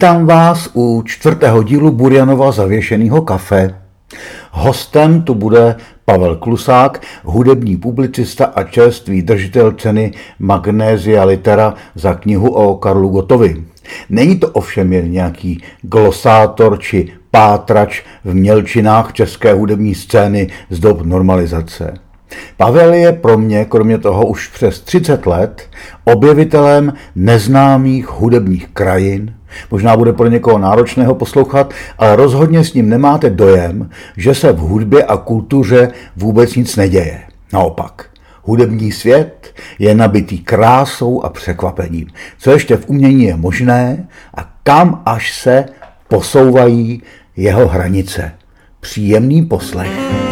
[0.00, 3.74] Vítám vás u čtvrtého dílu Burjanova zavěšeného kafe.
[4.50, 12.50] Hostem tu bude Pavel Klusák, hudební publicista a čerstvý držitel ceny Magnézia Litera za knihu
[12.50, 13.64] o Karlu Gotovi.
[14.10, 21.02] Není to ovšem jen nějaký glosátor či pátrač v mělčinách české hudební scény z dob
[21.02, 21.94] normalizace.
[22.56, 25.68] Pavel je pro mě, kromě toho už přes 30 let,
[26.04, 29.34] objevitelem neznámých hudebních krajin,
[29.70, 34.58] Možná bude pro někoho náročného poslouchat, ale rozhodně s ním nemáte dojem, že se v
[34.58, 37.20] hudbě a kultuře vůbec nic neděje.
[37.52, 38.06] Naopak,
[38.42, 42.06] hudební svět je nabitý krásou a překvapením.
[42.38, 45.64] Co ještě v umění je možné a kam až se
[46.08, 47.02] posouvají
[47.36, 48.32] jeho hranice.
[48.80, 50.29] Příjemný poslech.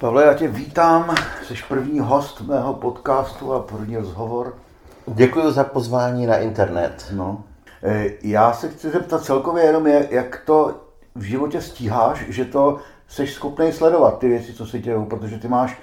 [0.00, 4.54] Pavle, já tě vítám, jsi první host mého podcastu a první rozhovor.
[5.06, 7.06] Děkuji za pozvání na internet.
[7.12, 7.44] No.
[7.82, 10.74] E, já se chci zeptat celkově jenom, jak to
[11.14, 15.48] v životě stíháš, že to jsi schopný sledovat, ty věci, co se dějou, protože ty
[15.48, 15.78] máš,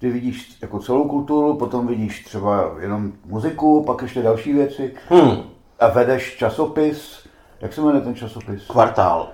[0.00, 5.42] ty vidíš jako celou kulturu, potom vidíš třeba jenom muziku, pak ještě další věci hmm.
[5.80, 7.28] a vedeš časopis,
[7.60, 8.66] jak se jmenuje ten časopis?
[8.66, 9.28] Kvartál.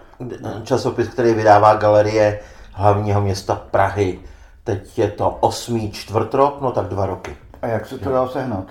[0.63, 2.41] Časopis, který vydává galerie
[2.79, 4.19] hlavního města Prahy.
[4.65, 7.37] Teď je to osmý čtvrtrok, no tak dva roky.
[7.63, 8.65] A jak se to dá sehnat?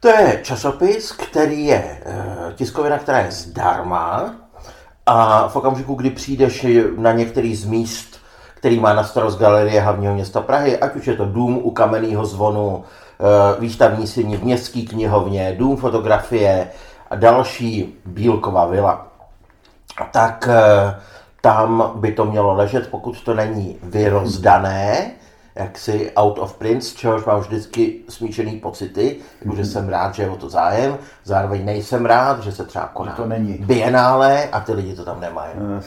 [0.00, 4.34] To je časopis, který je eh, tiskovina, která je zdarma
[5.06, 8.20] a v okamžiku, kdy přijdeš na některý z míst,
[8.54, 12.26] který má na starost galerie hlavního města Prahy, ať už je to dům u kamenného
[12.26, 16.70] zvonu, eh, výstavní síni v městské knihovně, dům fotografie
[17.10, 19.06] a další Bílková vila,
[20.12, 21.00] tak eh,
[21.44, 25.10] tam by to mělo ležet, pokud to není vyrozdané,
[25.54, 30.30] jaksi out of prince, čehož mám vždycky smíšený pocity, jako že jsem rád, že je
[30.30, 33.52] o to zájem, zároveň nejsem rád, že se třeba koná to není.
[33.52, 35.50] bienále a ty lidi to tam nemají.
[35.58, 35.80] No,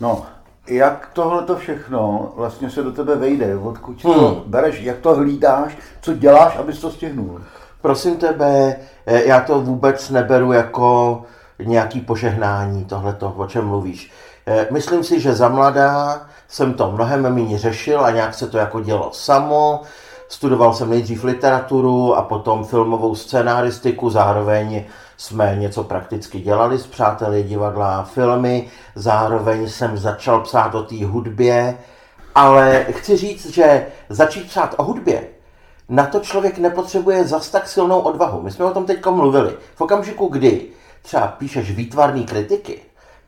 [0.00, 0.26] no
[0.68, 4.14] jak tohle to všechno vlastně se do tebe vejde, odkud hmm.
[4.14, 7.40] to bereš, jak to hlídáš, co děláš, abys to stihnul?
[7.80, 11.22] Prosím tebe, eh, já to vůbec neberu jako
[11.64, 14.12] nějaký požehnání, tohleto, o čem mluvíš.
[14.46, 18.58] Eh, myslím si, že za mladá jsem to mnohem méně řešil a nějak se to
[18.58, 19.80] jako dělo samo.
[20.28, 24.84] Studoval jsem nejdřív literaturu a potom filmovou scénáristiku, zároveň
[25.16, 31.78] jsme něco prakticky dělali s přáteli, divadla, filmy, zároveň jsem začal psát o té hudbě,
[32.34, 35.28] ale chci říct, že začít psát o hudbě,
[35.88, 38.42] na to člověk nepotřebuje zas tak silnou odvahu.
[38.42, 39.56] My jsme o tom teď mluvili.
[39.74, 40.66] V okamžiku, kdy
[41.02, 42.80] třeba píšeš výtvarný kritiky,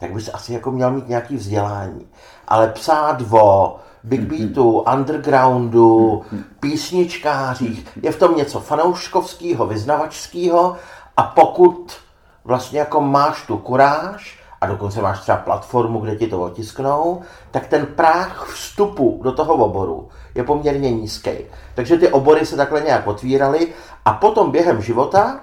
[0.04, 2.06] tak bys asi jako měl mít nějaký vzdělání.
[2.48, 4.28] Ale psát o big mhm.
[4.28, 6.44] beatu, undergroundu, mhm.
[6.60, 10.76] písničkářích, je v tom něco fanouškovského, vyznavačského
[11.16, 11.92] a pokud
[12.44, 17.66] vlastně jako máš tu kuráž a dokonce máš třeba platformu, kde ti to otisknou, tak
[17.66, 21.30] ten práh vstupu do toho oboru je poměrně nízký.
[21.74, 23.68] Takže ty obory se takhle nějak otvíraly
[24.04, 25.40] a potom během života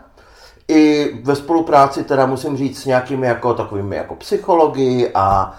[0.68, 5.56] i ve spolupráci teda musím říct s nějakými jako takovými jako psychologi a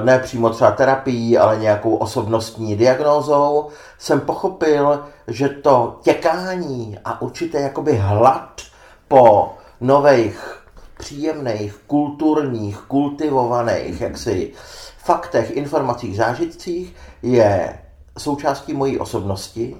[0.00, 3.68] e, ne přímo třeba terapií, ale nějakou osobnostní diagnózou,
[3.98, 8.62] jsem pochopil, že to těkání a určitě jakoby hlad
[9.08, 10.62] po nových,
[10.98, 14.52] příjemných, kulturních, kultivovaných, jaksi
[14.98, 17.78] faktech, informacích, zážitcích je
[18.18, 19.76] součástí mojí osobnosti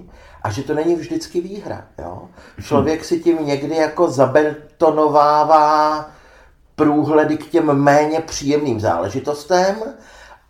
[0.47, 1.85] a že to není vždycky výhra.
[1.99, 2.23] Jo?
[2.63, 6.07] Člověk si tím někdy jako zabetonovává
[6.77, 9.77] průhledy k těm méně příjemným záležitostem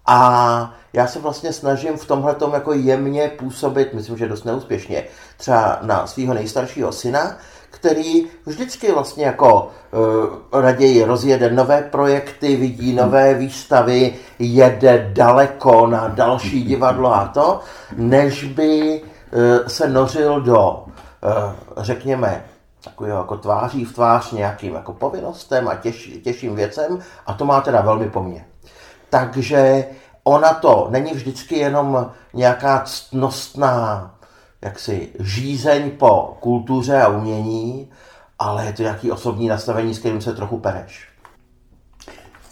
[0.07, 5.05] a já se vlastně snažím v tomhle jako jemně působit, myslím, že dost neúspěšně,
[5.37, 7.37] třeba na svého nejstaršího syna,
[7.71, 9.71] který vždycky vlastně jako
[10.53, 17.61] uh, raději rozjede nové projekty, vidí nové výstavy, jede daleko na další divadlo a to,
[17.97, 19.16] než by Eh,
[19.67, 20.85] se nořil do
[21.77, 22.45] řekněme,
[22.85, 27.61] takový jako tváří v tvář nějakým jako povinnostem a těž, těžším věcem a to má
[27.61, 28.47] teda velmi po mně.
[29.11, 29.87] Takže
[30.25, 34.15] ona to není vždycky jenom nějaká ctnostná
[34.63, 37.91] jaksi žízeň po kultuře a umění,
[38.39, 41.09] ale je to nějaký osobní nastavení, s kterým se trochu pereš.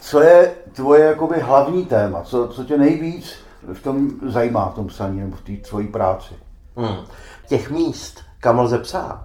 [0.01, 2.23] Co je tvoje jakoby hlavní téma?
[2.23, 3.35] Co, co tě nejvíc
[3.73, 6.35] v tom zajímá, v tom psaní nebo v té tvojí práci?
[6.77, 7.07] Hmm.
[7.49, 9.25] Těch míst, kam lze psát,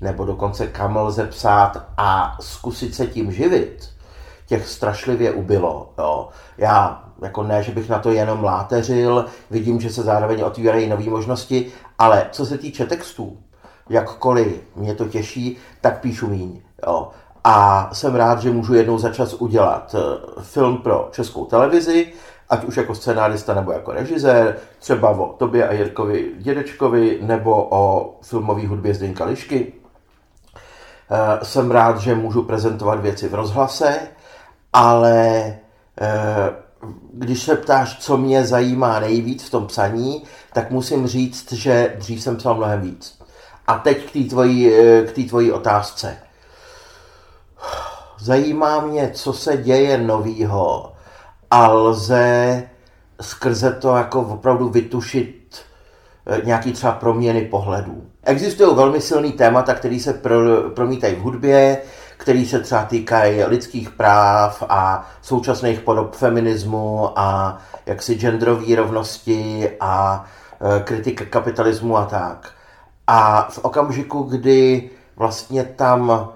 [0.00, 3.88] nebo dokonce kam lze psát a zkusit se tím živit,
[4.46, 5.92] těch strašlivě ubylo.
[5.98, 6.28] Jo.
[6.58, 11.04] Já jako ne, že bych na to jenom láteřil, vidím, že se zároveň otvírají nové
[11.04, 13.38] možnosti, ale co se týče textů,
[13.88, 16.60] jakkoliv mě to těší, tak píšu míň.
[16.86, 17.08] Jo.
[17.44, 22.12] A jsem rád, že můžu jednou za čas udělat eh, film pro českou televizi,
[22.52, 28.14] ať už jako scenárista nebo jako režisér, třeba o Tobě a Jirkovi Dědečkovi nebo o
[28.22, 29.72] filmové hudbě Zdeňka Lišky.
[31.10, 33.98] Eh, jsem rád, že můžu prezentovat věci v rozhlase,
[34.72, 35.18] ale
[36.00, 36.50] eh,
[37.12, 42.22] když se ptáš, co mě zajímá nejvíc v tom psaní, tak musím říct, že dřív
[42.22, 43.18] jsem psal mnohem víc.
[43.66, 44.70] A teď k té tvojí,
[45.06, 46.16] k tvojí otázce.
[48.18, 50.91] Zajímá mě, co se děje novýho
[51.52, 52.62] a lze
[53.20, 55.60] skrze to jako opravdu vytušit
[56.26, 58.02] eh, nějaký třeba proměny pohledů.
[58.24, 61.78] Existují velmi silný témata, které se pro, promítají v hudbě,
[62.16, 70.24] které se třeba týkají lidských práv a současných podob feminismu a jaksi genderové rovnosti a
[70.60, 72.50] e, kritika kapitalismu a tak.
[73.06, 76.28] A v okamžiku, kdy vlastně tam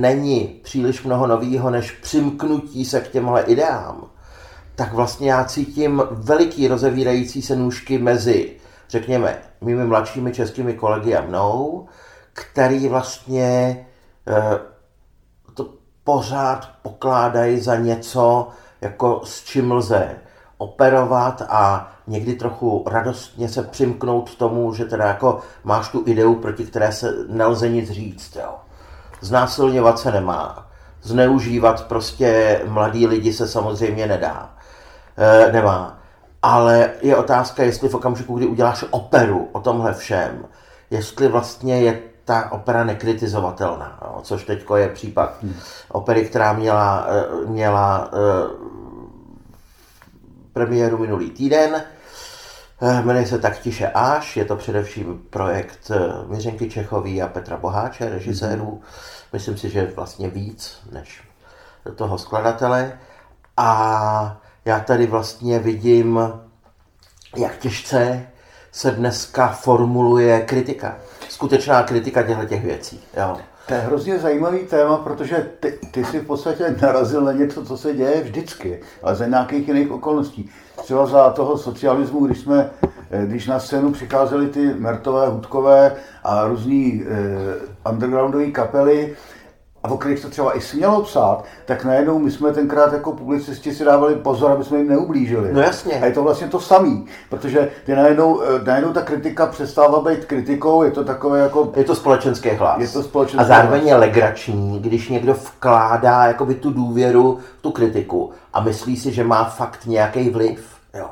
[0.00, 4.11] není příliš mnoho nového než přimknutí se k těmhle ideám,
[4.82, 8.52] tak vlastně já cítím veliký rozevírající se nůžky mezi,
[8.88, 11.86] řekněme, mými mladšími českými kolegy a mnou,
[12.32, 14.58] který vlastně e,
[15.54, 15.68] to
[16.04, 18.48] pořád pokládají za něco,
[18.80, 20.16] jako s čím lze
[20.58, 26.64] operovat a někdy trochu radostně se přimknout tomu, že teda jako máš tu ideu, proti
[26.64, 28.36] které se nelze nic říct.
[28.36, 28.54] Jo.
[29.20, 30.66] Znásilňovat se nemá.
[31.02, 34.51] Zneužívat prostě mladí lidi se samozřejmě nedá.
[35.16, 35.98] E, nemá.
[36.42, 40.44] Ale je otázka, jestli v okamžiku, kdy uděláš operu o tomhle všem,
[40.90, 45.54] jestli vlastně je ta opera nekritizovatelná, jo, což teď je případ hmm.
[45.88, 48.18] opery, která měla, e, měla e,
[50.52, 51.82] premiéru minulý týden.
[52.84, 57.56] Eh, jmenuje se Tak tiše až, je to především projekt eh, Miřenky Čechový a Petra
[57.56, 58.80] Boháče, režisérů.
[58.82, 59.28] Mm-hmm.
[59.32, 61.22] Myslím si, že vlastně víc než
[61.94, 62.98] toho skladatele.
[63.56, 66.20] A já tady vlastně vidím,
[67.36, 68.26] jak těžce
[68.72, 70.96] se dneska formuluje kritika.
[71.28, 73.00] Skutečná kritika těchto těch věcí.
[73.16, 73.36] Jo.
[73.66, 77.76] To je hrozně zajímavý téma, protože ty, ty jsi v podstatě narazil na něco, co
[77.76, 80.50] se děje vždycky, ale za nějakých jiných okolností.
[80.82, 82.70] Třeba za toho socialismu, když jsme,
[83.10, 89.16] eh, když na scénu přicházely ty Mertové, Hudkové a různý eh, undergroundové kapely,
[89.82, 93.74] a o kterých se třeba i smělo psát, tak najednou my jsme tenkrát jako publicisti
[93.74, 95.52] si dávali pozor, aby jsme jim neublížili.
[95.52, 95.92] No jasně.
[96.00, 100.24] A je to vlastně to samý, protože ty najednou, eh, najednou ta kritika přestává být
[100.24, 101.72] kritikou, je to takové jako...
[101.76, 102.80] Je to společenský hlas.
[102.80, 103.88] Je to společenský A zároveň hlas.
[103.90, 109.44] je legrační, když někdo vkládá jakoby tu důvěru tu kritiku a myslí si, že má
[109.44, 110.66] fakt nějaký vliv.
[110.98, 111.06] Jo.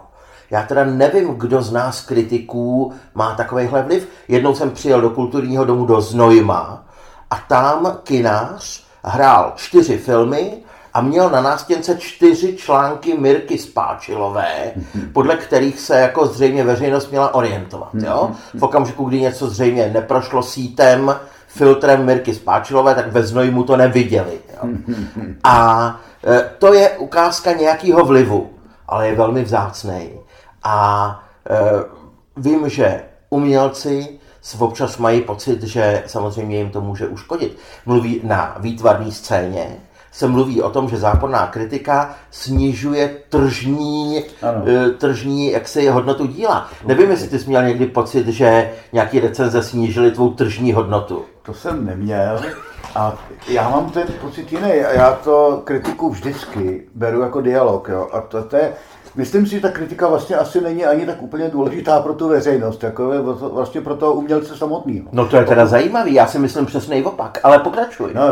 [0.50, 4.09] Já teda nevím, kdo z nás kritiků má takovýhle vliv.
[4.29, 6.85] Jednou jsem přijel do kulturního domu do Znojma,
[7.31, 10.53] a tam kinář hrál čtyři filmy
[10.95, 14.73] a měl na nástěnce čtyři články Mirky Spáčilové,
[15.13, 17.91] podle kterých se jako zřejmě veřejnost měla orientovat.
[17.95, 18.31] Jo?
[18.55, 24.41] V okamžiku, kdy něco zřejmě neprošlo sítem, filtrem Mirky Spáčilové, tak ve Znojmu to neviděli.
[24.51, 24.69] Jo?
[25.45, 25.97] A
[26.27, 28.51] e, to je ukázka nějakého vlivu,
[28.89, 30.11] ale je velmi vzácný.
[30.63, 31.21] A
[31.51, 31.59] e,
[32.37, 34.20] vím, že umělci
[34.59, 37.59] občas mají pocit, že samozřejmě jim to může uškodit.
[37.87, 39.77] Mluví na výtvarné scéně,
[40.13, 44.65] se mluví o tom, že zákonná kritika snižuje tržní, ano.
[44.67, 46.69] Eh, tržní jaksi hodnotu díla.
[46.87, 51.25] Nevím, jestli ty jsi měl někdy pocit, že nějaký recenze snížily tvou tržní hodnotu.
[51.43, 52.41] To jsem neměl.
[52.95, 53.15] A
[53.49, 54.71] já mám ten pocit jiný.
[54.75, 57.89] Já to kritiku vždycky beru jako dialog.
[57.89, 58.09] Jo.
[58.13, 58.73] A to, to je
[59.17, 62.83] Myslím si, že ta kritika vlastně asi není ani tak úplně důležitá pro tu veřejnost,
[62.83, 65.09] jako je vlastně pro toho umělce samotného.
[65.12, 68.11] No to je teda zajímavý, já si myslím přesný opak, ale pokračuj.
[68.14, 68.23] No,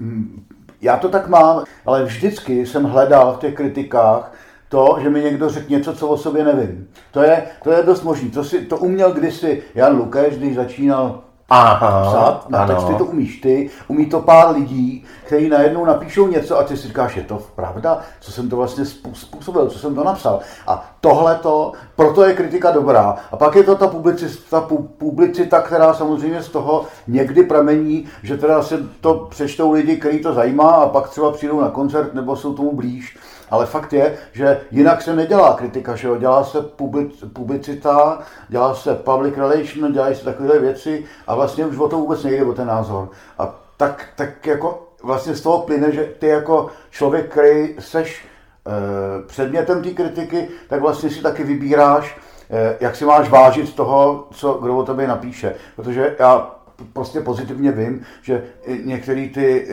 [0.00, 0.44] mm,
[0.80, 4.32] já to tak mám, ale vždycky jsem hledal v těch kritikách
[4.68, 6.88] to, že mi někdo řekl něco, co o sobě nevím.
[7.10, 8.30] To je, to je dost možný.
[8.30, 11.20] To, si, to uměl kdysi Jan Lukeš, když začínal
[11.50, 12.74] Aha, psát na ano.
[12.74, 16.88] texty, to umíš ty, umí to pár lidí, kteří najednou napíšou něco a ty si
[16.88, 20.40] říkáš, je to pravda, co jsem to vlastně způsobil, co jsem to napsal.
[20.66, 23.16] A tohle to, proto je kritika dobrá.
[23.32, 28.36] A pak je to ta publicita, pu- publicita, která samozřejmě z toho někdy pramení, že
[28.36, 32.36] teda se to přečtou lidi, který to zajímá a pak třeba přijdou na koncert nebo
[32.36, 33.18] jsou tomu blíž.
[33.52, 36.16] Ale fakt je, že jinak se nedělá kritika, že jo?
[36.16, 38.18] dělá se public, publicita,
[38.48, 42.44] dělá se public relation, dělají se takovéhle věci a vlastně už o to vůbec nejde,
[42.44, 43.08] o ten názor.
[43.38, 48.24] A tak, tak jako vlastně z toho plyne, že ty jako člověk, který seš
[48.66, 54.28] e, předmětem té kritiky, tak vlastně si taky vybíráš, e, jak si máš vážit toho,
[54.30, 55.54] co kdo o tobě napíše.
[55.76, 56.50] Protože já
[56.92, 58.42] prostě pozitivně vím, že
[58.84, 59.68] některý ty,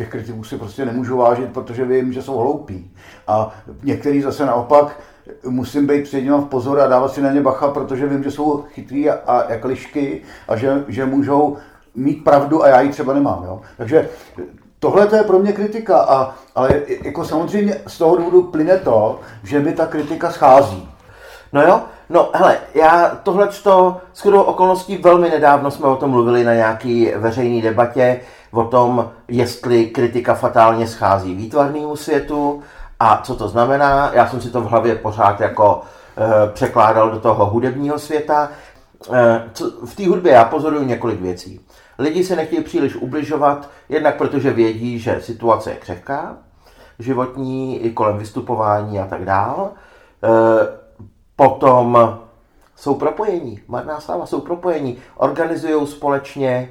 [0.00, 2.90] těch kritiků si prostě nemůžu vážit, protože vím, že jsou hloupí.
[3.26, 5.00] A některý zase naopak
[5.48, 8.30] musím být před nimi v pozor a dávat si na ně bacha, protože vím, že
[8.30, 11.56] jsou chytrý a, a jak lišky a že, že můžou
[11.94, 13.44] mít pravdu a já ji třeba nemám.
[13.44, 13.60] Jo?
[13.76, 14.08] Takže
[14.78, 19.20] tohle to je pro mě kritika, a, ale jako samozřejmě z toho důvodu plyne to,
[19.44, 20.88] že mi ta kritika schází.
[21.52, 21.80] No jo,
[22.10, 26.54] no hele, já tohle to s chodou okolností velmi nedávno jsme o tom mluvili na
[26.54, 28.20] nějaký veřejné debatě,
[28.52, 32.62] o tom, jestli kritika fatálně schází výtvarnému světu
[33.00, 34.10] a co to znamená.
[34.14, 35.82] Já jsem si to v hlavě pořád jako
[36.16, 38.48] e, překládal do toho hudebního světa.
[39.12, 41.60] E, co, v té hudbě já pozoruju několik věcí.
[41.98, 46.36] Lidi se nechtějí příliš ubližovat, jednak protože vědí, že situace je křehká,
[46.98, 49.70] životní, i kolem vystupování a tak dál.
[50.22, 50.80] E,
[51.40, 52.18] Potom
[52.76, 56.70] jsou propojení, marná sláva, jsou propojení, organizují společně.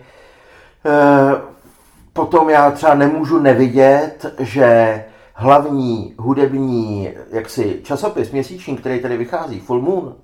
[2.19, 9.81] Potom já třeba nemůžu nevidět, že hlavní hudební jaksi časopis měsíční, který tady vychází, Full
[9.81, 10.15] Moon,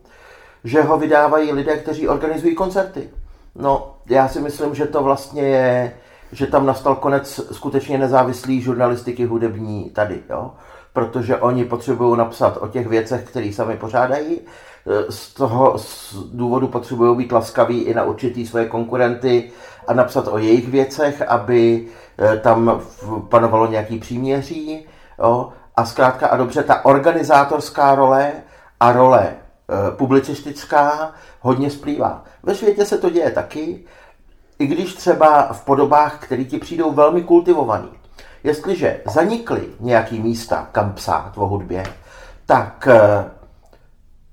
[0.63, 3.09] že ho vydávají lidé, kteří organizují koncerty.
[3.55, 5.95] No, já si myslím, že to vlastně je,
[6.31, 10.51] že tam nastal konec skutečně nezávislý žurnalistiky hudební tady, jo
[10.95, 14.39] protože oni potřebují napsat o těch věcech, které sami pořádají.
[15.09, 19.51] Z toho z důvodu potřebují být laskaví i na určitý svoje konkurenty
[19.87, 21.87] a napsat o jejich věcech, aby
[22.41, 22.81] tam
[23.29, 24.85] panovalo nějaký příměří.
[25.19, 25.49] Jo?
[25.75, 28.31] A zkrátka a dobře, ta organizátorská role
[28.79, 29.35] a role e,
[29.91, 31.11] publicistická
[31.41, 32.23] hodně splývá.
[32.43, 33.85] Ve světě se to děje taky,
[34.59, 37.89] i když třeba v podobách, které ti přijdou velmi kultivovaný.
[38.45, 41.83] Jestliže zanikly nějaký místa, kam psát o hudbě,
[42.45, 42.87] tak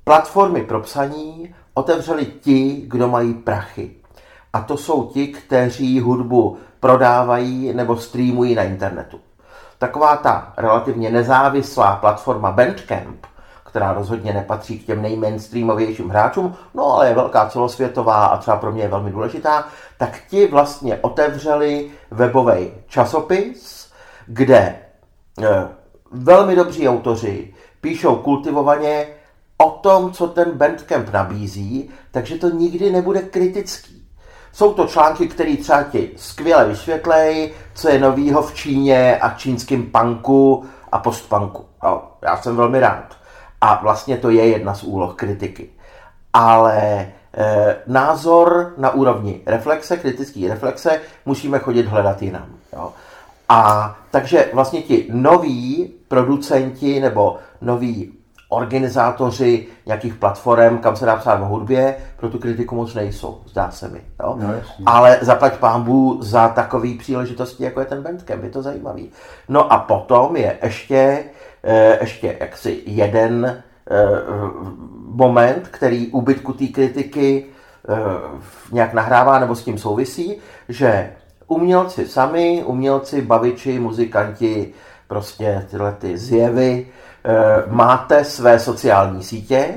[0.05, 3.91] platformy pro psaní otevřeli ti, kdo mají prachy.
[4.53, 9.21] A to jsou ti, kteří hudbu prodávají nebo streamují na internetu.
[9.79, 13.27] Taková ta relativně nezávislá platforma Bandcamp,
[13.65, 18.73] která rozhodně nepatří k těm nejmainstreamovějším hráčům, no ale je velká celosvětová a třeba pro
[18.73, 19.65] mě je velmi důležitá,
[19.99, 23.82] tak ti vlastně otevřeli webový časopis,
[24.27, 24.77] kde
[25.43, 25.69] eh,
[26.11, 29.07] velmi dobří autoři píšou kultivovaně
[29.59, 34.03] o tom, co ten Bandcamp nabízí, takže to nikdy nebude kritický.
[34.53, 39.83] Jsou to články, které třeba ti skvěle vysvětlejí, co je novýho v Číně a čínském
[39.83, 41.65] punku a postpunku.
[41.85, 43.17] No, já jsem velmi rád.
[43.61, 45.69] A vlastně to je jedna z úloh kritiky.
[46.33, 47.11] Ale e,
[47.87, 52.47] názor na úrovni reflexe, kritické reflexe, musíme chodit hledat jinam.
[52.73, 52.93] Jo.
[53.53, 58.13] A takže vlastně ti noví producenti nebo noví
[58.49, 63.71] organizátoři nějakých platform, kam se dá psát o hudbě, pro tu kritiku moc nejsou, zdá
[63.71, 64.01] se mi.
[64.23, 64.37] Jo?
[64.39, 64.49] No,
[64.87, 69.11] Ale zaplať pámbu za takový příležitosti, jako je ten Bandcamp, je to zajímavý.
[69.49, 71.25] No a potom je ještě,
[72.01, 73.63] ještě jaksi jeden
[75.07, 77.47] moment, který úbytku té kritiky
[78.73, 80.37] nějak nahrává nebo s tím souvisí,
[80.69, 81.13] že
[81.53, 84.73] umělci sami, umělci, baviči, muzikanti,
[85.09, 86.87] prostě tyhle ty zjevy,
[87.67, 89.75] máte své sociální sítě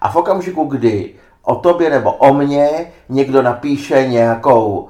[0.00, 4.88] a v okamžiku, kdy o tobě nebo o mně někdo napíše nějakou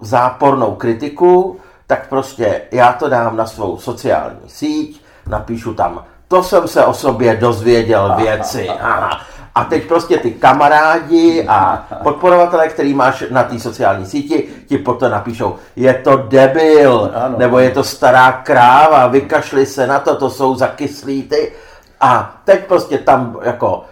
[0.00, 6.68] zápornou kritiku, tak prostě já to dám na svou sociální síť, napíšu tam, to jsem
[6.68, 8.68] se o sobě dozvěděl věci.
[8.68, 9.20] Aha.
[9.54, 15.10] A teď prostě ty kamarádi a podporovatelé, který máš na té sociální síti, ti potom
[15.10, 17.38] napíšou, je to debil, ano.
[17.38, 21.52] nebo je to stará kráva, vykašli se na to, to jsou zakyslí ty.
[22.00, 23.84] A teď prostě tam jako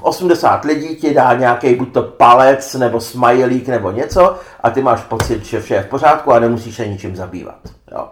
[0.00, 5.00] 80 lidí ti dá nějaký buď to palec, nebo smajlík, nebo něco a ty máš
[5.00, 7.58] pocit, že vše je v pořádku a nemusíš se ničím zabývat.
[7.92, 8.08] Jo.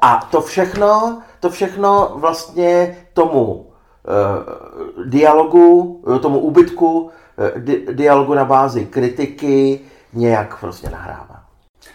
[0.00, 3.71] A to všechno, to všechno vlastně tomu
[5.04, 7.10] dialogu, tomu úbytku
[7.58, 9.80] di- dialogu na bázi kritiky
[10.12, 11.42] nějak prostě nahrává.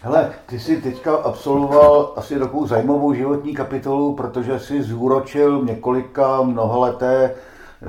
[0.02, 7.36] Hele, ty jsi teďka absolvoval asi takovou zajímavou životní kapitolu, protože jsi zúročil několika mnohaleté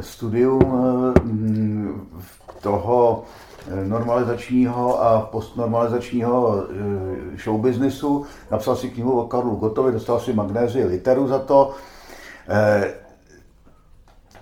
[0.01, 0.63] studium
[1.23, 2.09] mm,
[2.61, 3.23] toho
[3.85, 8.27] normalizačního a postnormalizačního eh, showbiznisu.
[8.51, 11.71] Napsal si knihu o Karlu Gotovi, dostal si magnézii literu za to.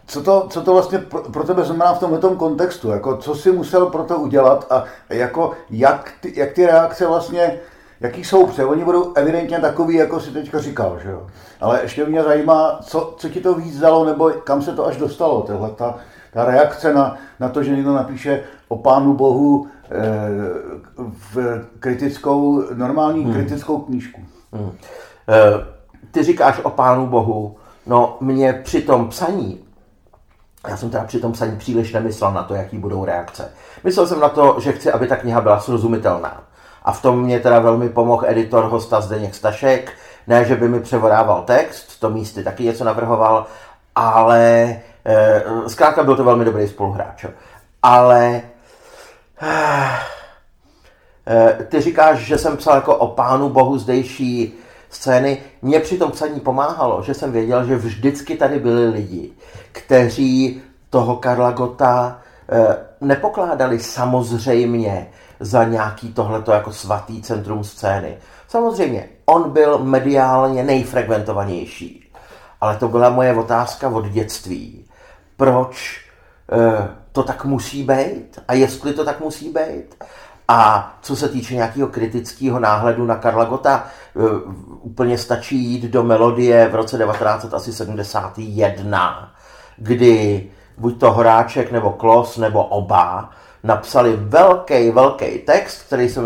[0.06, 2.90] Eh, co to, co to vlastně pro, pro tebe znamená v tomto kontextu?
[2.90, 7.60] Jako, co jsi musel pro to udělat a jako, jak, ty, jak ty reakce vlastně,
[8.00, 11.26] jaký jsou, protože oni budou evidentně takový, jako si teďka říkal, že jo?
[11.60, 14.96] Ale ještě mě zajímá, co, co ti to víc dalo, nebo kam se to až
[14.96, 15.94] dostalo, tohle ta,
[16.32, 20.00] ta reakce na, na to, že někdo napíše o Pánu Bohu e,
[21.34, 23.34] v kritickou, normální hmm.
[23.34, 24.20] kritickou knížku.
[24.52, 24.70] Hmm.
[25.28, 25.66] E,
[26.10, 29.65] ty říkáš o Pánu Bohu, no mě při tom psaní,
[30.68, 33.52] já jsem teda při tom psaní příliš nemyslel na to, jaký budou reakce.
[33.84, 36.42] Myslel jsem na to, že chci, aby ta kniha byla srozumitelná.
[36.84, 39.92] A v tom mě teda velmi pomohl editor hosta Zdeněk Stašek.
[40.26, 43.46] Ne, že by mi převodával text, to místy taky něco navrhoval,
[43.94, 44.40] ale
[45.04, 47.24] e, zkrátka byl to velmi dobrý spoluhráč.
[47.82, 48.42] Ale
[51.26, 54.58] e, ty říkáš, že jsem psal jako o pánu bohu zdejší
[54.90, 55.38] scény.
[55.62, 59.32] Mně při tom psaní pomáhalo, že jsem věděl, že vždycky tady byli lidi,
[59.72, 68.16] kteří toho Karla Gota e, nepokládali samozřejmě za nějaký tohleto jako svatý centrum scény.
[68.48, 72.12] Samozřejmě, on byl mediálně nejfrekventovanější,
[72.60, 74.84] ale to byla moje otázka od dětství.
[75.36, 76.00] Proč
[76.52, 78.40] e, to tak musí být?
[78.48, 80.04] A jestli to tak musí být?
[80.48, 83.86] A co se týče nějakého kritického náhledu na Karla Gota, e,
[84.80, 89.32] úplně stačí jít do melodie v roce 1971,
[89.76, 90.46] kdy
[90.78, 93.30] buď to Horáček nebo Klos nebo oba
[93.66, 96.20] napsali velký, velký text, který se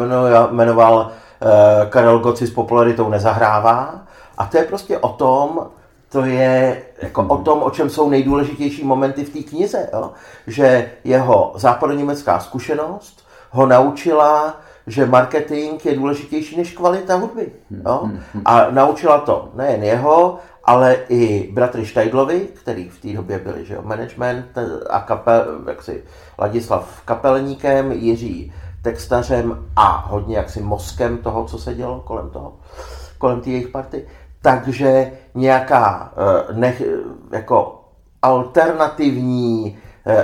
[0.50, 4.00] jmenoval eh, Karel Goci s popularitou nezahrává.
[4.38, 5.66] A to je prostě o tom,
[6.08, 9.90] to je jako o tom, o čem jsou nejdůležitější momenty v té knize.
[9.92, 10.10] Jo?
[10.46, 17.52] Že jeho západoněmecká zkušenost ho naučila, že marketing je důležitější než kvalita hudby.
[17.86, 18.10] Jo?
[18.44, 23.74] A naučila to nejen jeho, ale i bratry Štajdlovi, který v té době byli, že
[23.74, 24.58] jo, management
[24.90, 26.04] a kapel, jaksi
[26.38, 32.56] Ladislav Kapelníkem, Jiří textařem a hodně jaksi mozkem toho, co se dělo kolem toho,
[33.18, 34.06] kolem té jejich party.
[34.42, 36.82] Takže nějaká eh, nech,
[37.30, 37.84] jako
[38.22, 39.78] alternativní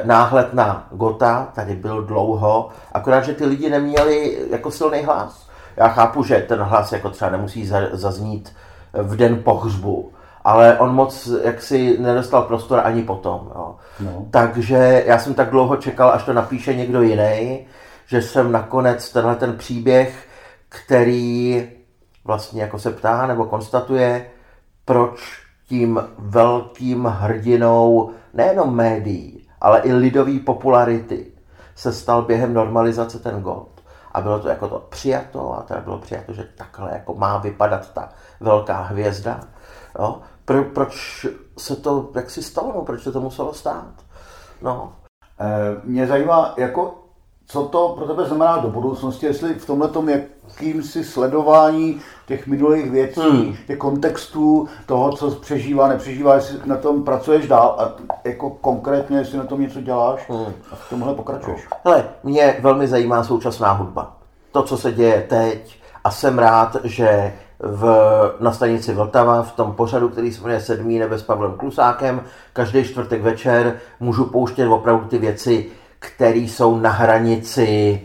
[0.05, 5.49] náhled na Gota tady byl dlouho, akorát, že ty lidi neměli jako silný hlas.
[5.77, 8.53] Já chápu, že ten hlas jako třeba nemusí zaznít
[8.93, 10.13] v den pohřbu,
[10.45, 13.53] ale on moc jaksi nedostal prostor ani potom.
[13.55, 13.77] Jo.
[14.01, 14.27] No.
[14.31, 17.67] Takže já jsem tak dlouho čekal, až to napíše někdo jiný,
[18.07, 20.29] že jsem nakonec tenhle ten příběh,
[20.69, 21.69] který
[22.25, 24.27] vlastně jako se ptá nebo konstatuje,
[24.85, 31.33] proč tím velkým hrdinou nejenom médií, ale i lidové popularity
[31.75, 33.69] se stal během normalizace ten God.
[34.13, 37.93] A bylo to jako to přijato a teda bylo přijato, že takhle jako má vypadat
[37.93, 38.09] ta
[38.41, 39.41] velká hvězda.
[39.99, 40.21] Jo?
[40.45, 41.27] Pro, proč
[41.59, 43.95] se to jak si stalo, no, proč se to muselo stát?
[44.63, 44.93] No.
[45.41, 47.06] E, mě zajímá, jako,
[47.47, 52.91] co to pro tebe znamená do budoucnosti, jestli v tomhle tom jakýmsi sledování těch minulých
[52.91, 53.57] věcí, hmm.
[53.67, 57.93] těch kontextů, toho, co přežívá, nepřežívá, jestli na tom pracuješ dál a
[58.25, 60.53] jako konkrétně, jestli na tom něco děláš hmm.
[60.73, 61.69] a v tomhle pokračuješ.
[61.85, 64.17] Hele, mě velmi zajímá současná hudba.
[64.53, 67.85] To, co se děje teď a jsem rád, že v,
[68.41, 72.23] na stanici Vltava v tom pořadu, který se jmenuje Sedmý nebe s Pavlem Klusákem.
[72.53, 75.67] Každý čtvrtek večer můžu pouštět opravdu ty věci,
[75.99, 78.01] které jsou na hranici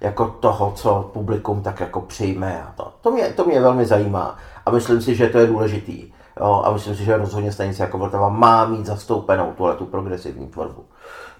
[0.00, 2.92] jako toho, co publikum tak jako přijme a to.
[3.00, 6.12] To mě, to mě velmi zajímá a myslím si, že to je důležitý.
[6.40, 10.46] Jo, a myslím si, že rozhodně stanice jako Vltava má mít zastoupenou tuhle tu progresivní
[10.46, 10.84] tvorbu,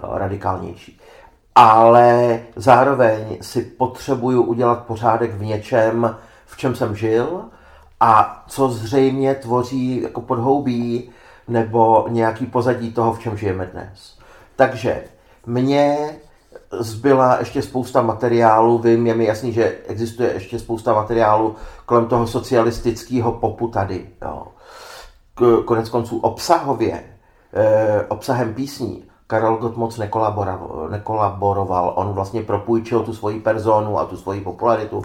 [0.03, 1.01] jo, radikálnější.
[1.55, 7.41] Ale zároveň si potřebuju udělat pořádek v něčem, v čem jsem žil
[8.01, 11.11] a co zřejmě tvoří jako podhoubí
[11.49, 14.19] nebo nějaký pozadí toho, v čem žijeme dnes.
[14.57, 15.03] Takže
[15.47, 16.11] mně
[16.81, 21.55] zbyla ještě spousta materiálu, vím, je mi jasný, že existuje ještě spousta materiálu
[21.87, 24.07] kolem toho socialistického popu tady.
[24.23, 24.47] Jo.
[25.65, 27.05] Konec konců obsahově,
[27.55, 31.93] eh, obsahem písní, Karel Gott moc nekolaboroval, nekolaboroval.
[31.97, 35.03] On vlastně propůjčil tu svoji personu a tu svoji popularitu,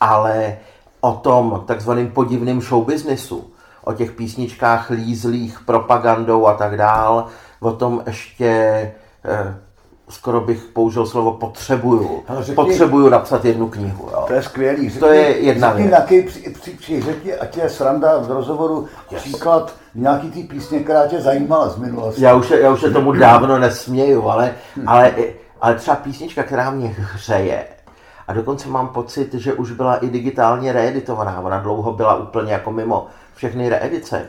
[0.00, 0.58] ale
[1.00, 3.50] o tom takzvaným podivným showbiznesu,
[3.84, 7.26] o těch písničkách lízlých propagandou a tak dál,
[7.60, 8.48] o tom ještě
[9.24, 9.56] eh,
[10.08, 12.24] skoro bych použil slovo potřebuju.
[12.38, 14.08] řekni, potřebuju napsat jednu knihu.
[14.12, 14.24] Jo.
[14.26, 14.88] To je skvělý.
[14.88, 15.90] Řekni, to je jedna řekni, věc.
[15.90, 19.22] Nějaký, při, při, při, řekni, ať je sranda v rozhovoru yes.
[19.22, 22.22] příklad nějaký ty písně, která tě zajímala z minulosti.
[22.22, 24.54] Já už, já už se tomu dávno nesměju, ale,
[24.86, 25.14] ale,
[25.60, 27.64] ale třeba písnička, která mě hřeje,
[28.28, 31.40] a dokonce mám pocit, že už byla i digitálně reeditovaná.
[31.40, 34.28] Ona dlouho byla úplně jako mimo všechny reedice.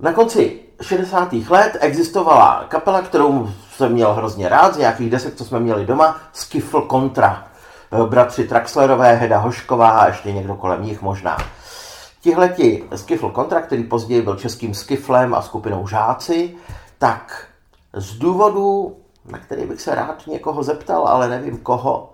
[0.00, 1.32] Na konci 60.
[1.32, 6.16] let existovala kapela, kterou jsem měl hrozně rád, z nějakých desek, co jsme měli doma,
[6.32, 7.46] Skiffle Contra.
[8.08, 11.36] Bratři Traxlerové, Heda Hošková a ještě někdo kolem nich možná.
[12.20, 16.54] Tihleti Skiffle Contra, který později byl českým Skiflem a skupinou Žáci,
[16.98, 17.46] tak
[17.92, 22.12] z důvodu, na který bych se rád někoho zeptal, ale nevím koho,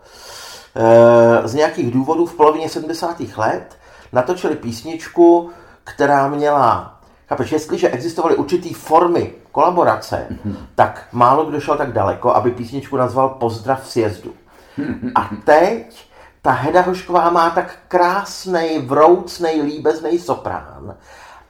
[0.77, 3.37] eh, z nějakých důvodů v polovině 70.
[3.37, 3.79] let
[4.12, 5.51] natočili písničku,
[5.85, 10.57] která měla Chápeš, jestliže existovaly určitý formy kolaborace, mm-hmm.
[10.75, 14.35] tak málo kdo šel tak daleko, aby písničku nazval Pozdrav sjezdu.
[14.79, 15.13] Mm-hmm.
[15.15, 16.11] A teď
[16.43, 20.95] ta Heda Hošková má tak krásný, vroucný, líbezný soprán.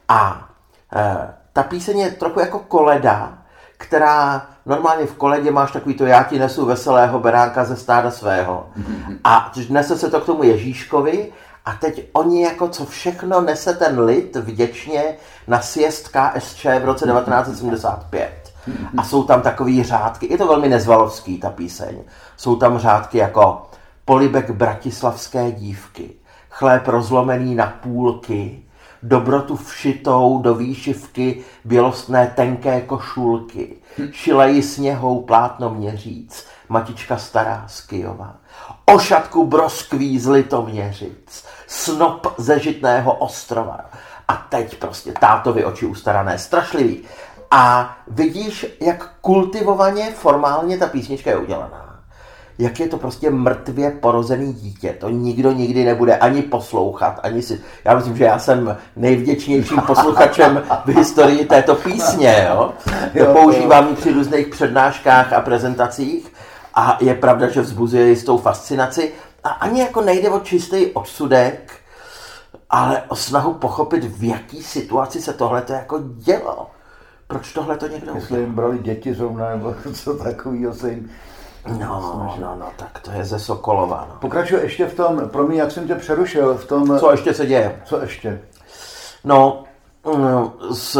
[0.07, 0.49] A
[0.95, 3.37] e, ta píseň je trochu jako koleda,
[3.77, 8.69] která normálně v koledě máš takový to já ti nesu veselého beránka ze stáda svého.
[8.79, 9.17] Mm-hmm.
[9.23, 11.31] A nese se to k tomu Ježíškovi
[11.65, 15.03] a teď oni jako co všechno nese ten lid vděčně
[15.47, 18.53] na sjezd KSČ v roce 1975.
[18.97, 22.03] A jsou tam takové řádky, je to velmi nezvalovský ta píseň,
[22.37, 23.61] jsou tam řádky jako
[24.05, 26.09] polibek bratislavské dívky,
[26.49, 28.63] chléb rozlomený na půlky,
[29.03, 33.75] dobrotu všitou do výšivky bělostné tenké košulky,
[34.11, 38.35] šileji sněhou plátno měříc, matička stará z Kyjova,
[38.85, 43.79] ošatku broskví z Litoměřic, snop ze Žitného ostrova.
[44.27, 47.03] A teď prostě tátovi oči ustarané, strašlivý.
[47.51, 51.91] A vidíš, jak kultivovaně, formálně ta písnička je udělaná.
[52.59, 54.95] Jak je to prostě mrtvě porozený dítě.
[54.99, 57.61] To nikdo nikdy nebude ani poslouchat, ani si...
[57.85, 62.47] Já myslím, že já jsem nejvděčnějším posluchačem v historii této písně.
[62.49, 62.73] Jo?
[63.19, 66.31] To používám ji při různých přednáškách a prezentacích
[66.73, 71.71] a je pravda, že vzbuzuje jistou fascinaci a ani jako nejde o čistý odsudek,
[72.69, 76.67] ale o snahu pochopit, v jaký situaci se tohle to jako dělo.
[77.27, 81.11] Proč tohle to někdo Jestli jim brali děti zrovna, nebo co takového se jim
[81.67, 84.07] No, no, no, tak to je ze Sokolova.
[84.09, 84.15] No.
[84.19, 86.99] Pokračuje ještě v tom, promiň, jak jsem tě přerušil, v tom...
[86.99, 87.81] Co ještě se děje?
[87.85, 88.41] Co ještě?
[89.23, 89.63] No,
[90.15, 90.97] mm, z,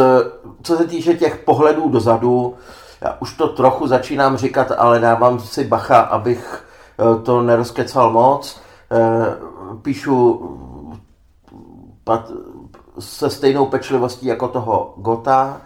[0.62, 2.54] co se týče těch pohledů dozadu,
[3.02, 6.64] já už to trochu začínám říkat, ale dávám si bacha, abych
[6.98, 8.60] eh, to nerozkecal moc.
[8.92, 9.36] Eh,
[9.82, 10.48] píšu
[12.98, 15.60] se stejnou pečlivostí jako toho Gota.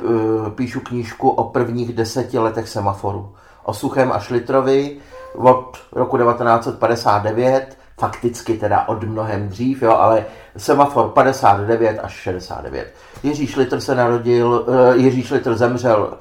[0.00, 3.34] Eh, píšu knížku o prvních deseti letech semaforu.
[3.64, 4.96] O Suchem a Šlitrovi
[5.36, 10.24] od roku 1959, fakticky teda od mnohem dřív, jo, ale
[10.56, 12.94] semafor 59 až 69.
[13.22, 16.18] Jiří Šlitr se narodil, Jiří Šlitr zemřel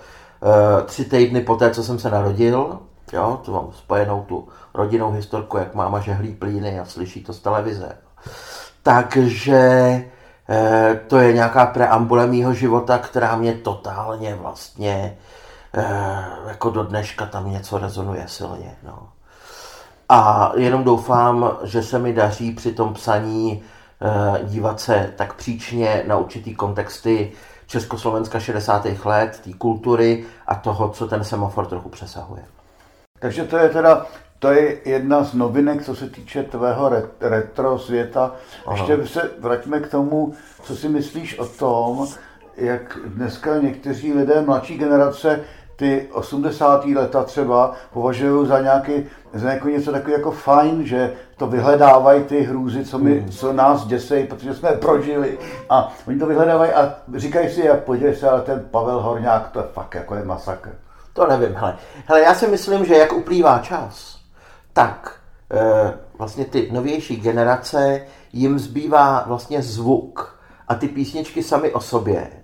[0.86, 2.80] tři týdny poté, co jsem se narodil,
[3.14, 7.40] jo, to mám spojenou tu rodinnou historku, jak máma žehlí plíny a slyší to z
[7.40, 7.98] televize.
[8.84, 9.60] Takže
[10.50, 15.18] eh, to je nějaká preambule mýho života, která mě totálně vlastně
[15.74, 18.76] eh, jako do dneška tam něco rezonuje silně.
[18.84, 19.10] No.
[20.10, 23.64] A jenom doufám, že se mi daří při tom psaní
[24.44, 27.32] dívat se tak příčně na určitý kontexty
[27.70, 28.86] Československa 60.
[29.06, 32.46] let, té kultury a toho, co ten semafor trochu přesahuje.
[33.20, 34.06] Takže to je teda
[34.40, 38.32] to je jedna z novinek, co se týče tvého retro světa.
[38.66, 38.76] Aha.
[38.78, 42.08] Ještě se vraťme k tomu, co si myslíš o tom,
[42.58, 45.40] jak dneska někteří lidé mladší generace
[45.80, 46.86] ty 80.
[46.86, 48.92] leta třeba považují za nějaký,
[49.34, 53.32] za jako něco takového jako fajn, že to vyhledávají ty hrůzy, co, my, hmm.
[53.32, 55.38] co nás děsejí, protože jsme je prožili.
[55.70, 59.60] A oni to vyhledávají a říkají si, jak podívej se, ale ten Pavel Horňák, to
[59.60, 60.70] je fakt jako je masakr.
[61.14, 61.78] To nevím, hele.
[62.06, 64.20] hele já si myslím, že jak uplývá čas,
[64.74, 65.16] tak
[65.52, 68.02] e, vlastně ty novější generace,
[68.34, 72.39] jim zbývá vlastně zvuk a ty písničky sami o sobě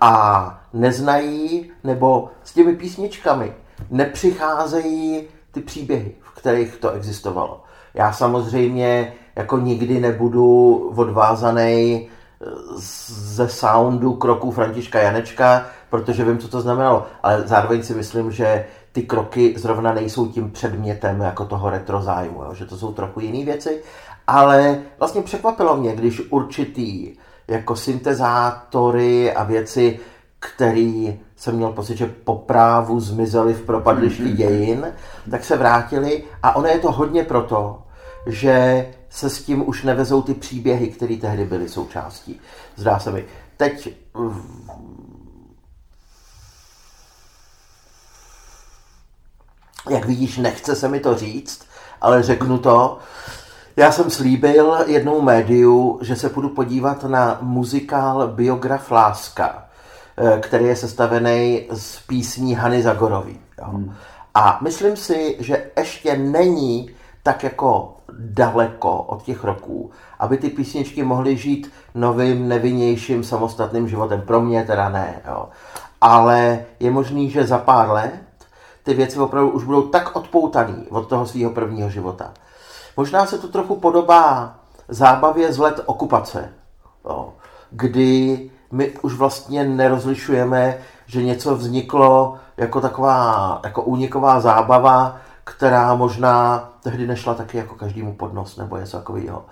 [0.00, 3.52] a neznají, nebo s těmi písničkami
[3.90, 7.62] nepřicházejí ty příběhy, v kterých to existovalo.
[7.94, 12.46] Já samozřejmě jako nikdy nebudu odvázaný eh,
[12.76, 18.64] ze soundu kroku Františka Janečka, protože vím, co to znamenalo, ale zároveň si myslím, že
[18.92, 22.54] ty kroky zrovna nejsou tím předmětem jako toho retro zájmu, jo?
[22.54, 23.82] že to jsou trochu jiné věci,
[24.26, 27.16] ale vlastně překvapilo mě, když určitý
[27.48, 30.00] jako syntezátory a věci,
[30.38, 34.92] které jsem měl pocit, že po právu zmizeli v propadlišti dějin,
[35.30, 37.82] tak se vrátili a ono je to hodně proto,
[38.26, 42.40] že se s tím už nevezou ty příběhy, které tehdy byly součástí.
[42.76, 43.24] Zdá se mi.
[43.56, 43.94] Teď
[49.90, 51.66] jak vidíš, nechce se mi to říct,
[52.00, 52.98] ale řeknu to.
[53.78, 59.64] Já jsem slíbil jednou médiu, že se půjdu podívat na muzikál Biograf Láska,
[60.16, 63.38] eh, který je sestavený z písní Hany Zagorový.
[63.62, 63.94] Hmm.
[64.34, 66.90] A myslím si, že ještě není
[67.22, 74.20] tak jako daleko od těch roků, aby ty písničky mohly žít novým, nevinnějším, samostatným životem.
[74.20, 75.22] Pro mě teda ne.
[75.28, 75.48] Jo.
[76.00, 78.20] Ale je možný, že za pár let
[78.82, 82.32] ty věci opravdu už budou tak odpoutaný od toho svého prvního života.
[82.98, 84.54] Možná se to trochu podobá
[84.88, 86.48] zábavě z let okupace,
[87.04, 87.32] jo,
[87.70, 96.68] kdy my už vlastně nerozlišujeme, že něco vzniklo jako taková jako úniková zábava, která možná
[96.82, 99.44] tehdy nešla taky jako každému podnos nebo něco takového.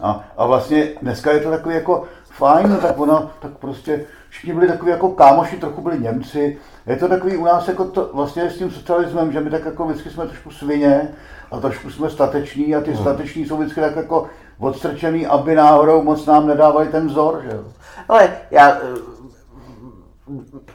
[0.00, 2.04] A, a vlastně dneska je to takový jako
[2.38, 6.58] fajn, no tak ono, tak prostě všichni byli takový jako kámoši, trochu byli Němci.
[6.86, 9.84] Je to takový u nás jako to, vlastně s tím socialismem, že my tak jako
[9.84, 11.08] vždycky jsme trošku svině
[11.50, 13.00] a trošku jsme stateční a ty hmm.
[13.00, 14.26] stateční jsou vždycky tak jako
[14.58, 17.64] odstrčený, aby náhodou moc nám nedávali ten vzor, že jo.
[18.08, 18.78] Ale já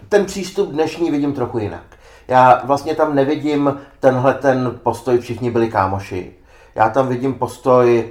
[0.10, 1.84] ten přístup dnešní vidím trochu jinak.
[2.28, 6.34] Já vlastně tam nevidím tenhle ten postoj, všichni byli kámoši.
[6.76, 8.10] Já tam vidím postoj,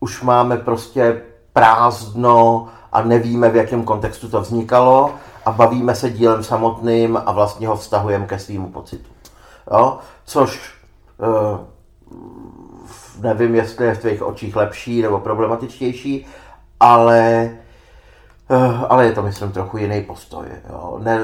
[0.00, 6.44] už máme prostě prázdno a nevíme, v jakém kontextu to vznikalo a bavíme se dílem
[6.44, 9.10] samotným a vlastně ho vztahujeme ke svýmu pocitu.
[9.70, 9.98] Jo?
[10.24, 10.74] Což
[11.18, 11.58] uh,
[13.20, 16.26] nevím, jestli je v tvých očích lepší nebo problematičtější,
[16.80, 17.50] ale
[18.50, 20.46] uh, ale je to, myslím, trochu jiný postoj.
[20.70, 21.00] Jo.
[21.02, 21.20] Ne,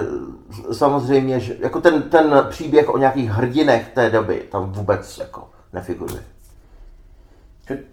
[0.73, 6.23] samozřejmě, že jako ten, ten příběh o nějakých hrdinech té doby tam vůbec jako nefiguruje.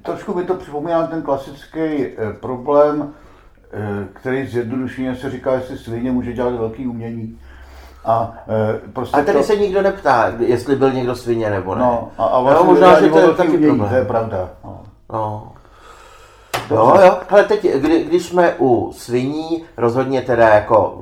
[0.02, 3.29] Trošku mi to připomíná ten klasický eh, problém, eh,
[4.14, 7.40] který zjednodušeně se říká, jestli svině může dělat velký umění.
[8.06, 9.44] A, e, prostě a tady to...
[9.44, 11.82] se nikdo neptá, jestli byl někdo svině nebo ne.
[11.82, 13.90] No, a, a vlastně no, možná, že to je taky umění, problém.
[13.90, 14.50] To je pravda.
[14.64, 14.82] No.
[15.14, 15.52] no.
[16.72, 20.98] Jo, jo, ale teď, kdy, když jsme u sviní, rozhodně teda jako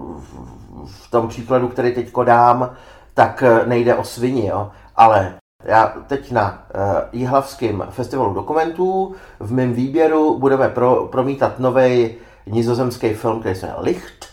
[0.86, 2.70] v tom příkladu, který teď dám,
[3.14, 9.74] tak nejde o svini, jo, ale já teď na uh, Jihlavském festivalu dokumentů v mém
[9.74, 12.16] výběru budeme pro, promítat nový
[12.50, 14.26] nizozemský film, který se jmenuje Licht,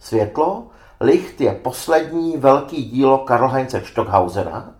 [0.00, 0.66] Světlo.
[1.00, 4.70] Licht je poslední velký dílo Karl Heinze Stockhausena,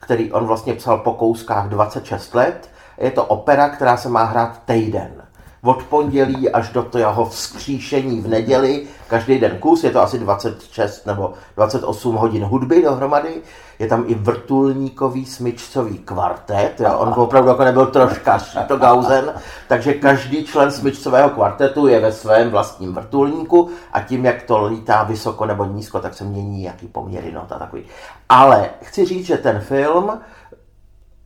[0.00, 2.70] který on vlastně psal po kouskách 26 let.
[2.98, 5.26] Je to opera, která se má hrát týden
[5.66, 11.06] od pondělí až do toho vzkříšení v neděli, každý den kus, je to asi 26
[11.06, 13.42] nebo 28 hodin hudby dohromady,
[13.78, 16.98] je tam i vrtulníkový smyčcový kvartet, jo?
[16.98, 19.34] on opravdu jako nebyl troška to Gauzen,
[19.68, 25.02] takže každý člen smyčcového kvartetu je ve svém vlastním vrtulníku a tím, jak to lítá
[25.02, 27.82] vysoko nebo nízko, tak se mění jaký poměry not a takový.
[28.28, 30.20] Ale chci říct, že ten film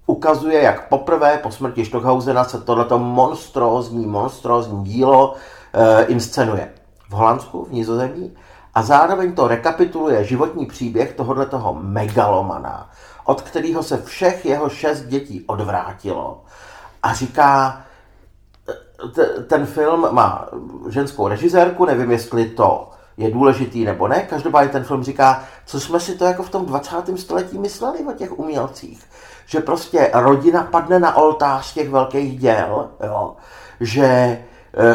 [0.06, 5.34] ukazuje, jak poprvé po smrti Stockhausena se tohleto monstrózní, monstrózní dílo
[5.72, 6.68] e, inscenuje
[7.08, 8.32] v Holandsku, v Nizozemí
[8.80, 12.90] a zároveň to rekapituluje životní příběh tohoto megalomana,
[13.24, 16.44] od kterého se všech jeho šest dětí odvrátilo
[17.02, 17.80] a říká,
[19.46, 20.48] ten film má
[20.88, 24.22] ženskou režisérku, nevím, jestli to je důležitý nebo ne.
[24.22, 26.96] Každopádně ten film říká, co jsme si to jako v tom 20.
[27.16, 29.04] století mysleli o těch umělcích
[29.50, 33.36] že prostě rodina padne na oltář těch velkých děl, jo?
[33.80, 34.38] že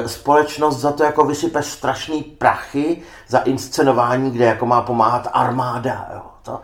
[0.05, 6.07] společnost za to jako vysype strašný prachy za inscenování, kde jako má pomáhat armáda.
[6.13, 6.21] Jo?
[6.43, 6.61] To.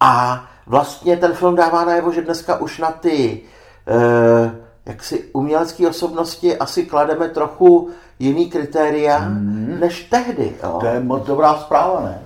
[0.00, 3.40] A vlastně ten film dává najevo, že dneska už na ty
[3.86, 4.52] e,
[4.86, 9.76] jaksi umělecké osobnosti asi klademe trochu jiný kritéria mm.
[9.80, 10.52] než tehdy.
[10.62, 10.76] Jo?
[10.80, 12.22] To je moc dobrá zpráva, ne?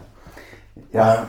[0.92, 1.26] Já,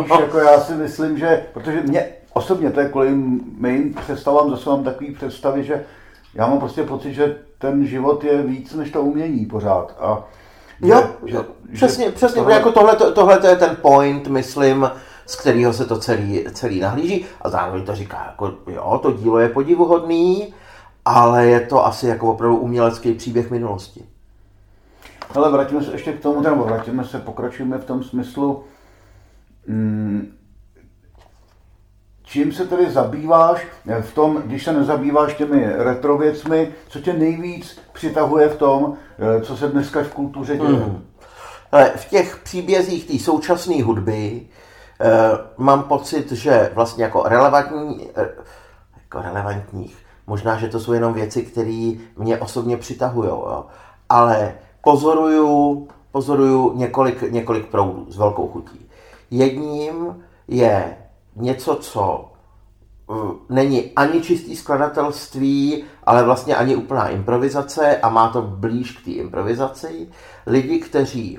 [0.00, 3.10] víš, jako já si myslím, že, protože mě osobně to je kvůli
[3.58, 5.84] mým představám, zase mám takový představy, že
[6.34, 9.96] já mám prostě pocit, že ten život je víc než to umění pořád.
[10.00, 10.24] A
[10.80, 12.54] jo, že, jo, přesně, že přesně, tohle...
[12.54, 14.90] jako tohle, tohle to je ten point, myslím,
[15.26, 19.38] z kterého se to celý, celý nahlíží a zároveň to říká, jako jo, to dílo
[19.38, 20.54] je podivuhodný,
[21.04, 24.04] ale je to asi jako opravdu umělecký příběh minulosti.
[25.34, 28.64] Ale vrátíme se ještě k tomu, nebo vrátíme se, pokračujeme v tom smyslu,
[29.66, 30.32] mm,
[32.32, 33.66] Čím se tedy zabýváš
[34.00, 39.40] v tom, když se nezabýváš těmi retro věcmi, co tě nejvíc přitahuje v tom, eh,
[39.40, 40.68] co se dneska v kultuře děje?
[40.68, 41.04] Hmm.
[41.72, 44.46] Ale v těch příbězích té současné hudby
[45.00, 45.08] eh,
[45.56, 48.28] mám pocit, že vlastně jako relevantní, eh,
[49.02, 53.30] jako relevantních, možná, že to jsou jenom věci, které mě osobně přitahují,
[54.08, 58.88] ale pozoruju, pozoruju několik, několik proudů s velkou chutí.
[59.30, 60.96] Jedním je
[61.36, 62.32] něco, co
[63.06, 69.04] uh, není ani čistý skladatelství, ale vlastně ani úplná improvizace a má to blíž k
[69.04, 70.08] té improvizaci.
[70.46, 71.38] Lidi, kteří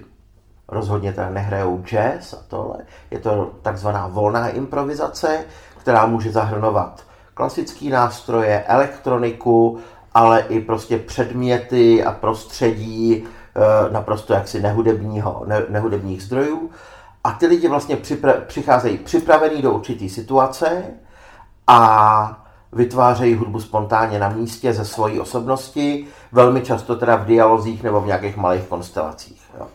[0.67, 2.77] rozhodně tak nehrajou jazz a tohle,
[3.11, 5.45] je to takzvaná volná improvizace,
[5.77, 7.03] která může zahrnovat
[7.33, 9.79] klasické nástroje, elektroniku,
[10.13, 16.69] ale i prostě předměty a prostředí eh, naprosto jaksi nehudebního, ne, nehudebních zdrojů.
[17.23, 20.83] A ty lidi vlastně připra- přicházejí připravený do určité situace
[21.67, 28.01] a vytvářejí hudbu spontánně na místě ze svojí osobnosti, velmi často teda v dialozích nebo
[28.01, 29.43] v nějakých malých konstelacích.
[29.59, 29.67] Jo.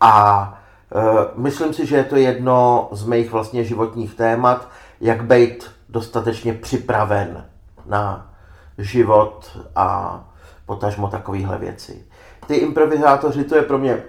[0.00, 0.54] A
[0.94, 4.68] e, myslím si, že je to jedno z mých vlastně životních témat,
[5.00, 7.44] jak být dostatečně připraven
[7.86, 8.30] na
[8.78, 10.20] život a
[10.66, 12.06] potažmo takovéhle věci.
[12.46, 14.02] Ty improvizátoři, to je pro mě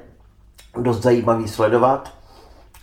[0.78, 2.19] dost zajímavý sledovat.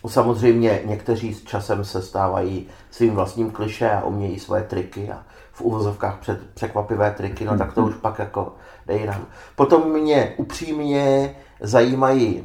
[0.09, 5.61] Samozřejmě někteří s časem se stávají svým vlastním kliše a umějí svoje triky a v
[5.61, 9.11] uvozovkách před, překvapivé triky, no tak to už pak jako dejím.
[9.55, 12.43] Potom mě upřímně zajímají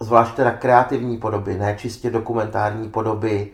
[0.00, 3.50] zvlášť teda kreativní podoby, ne čistě dokumentární podoby,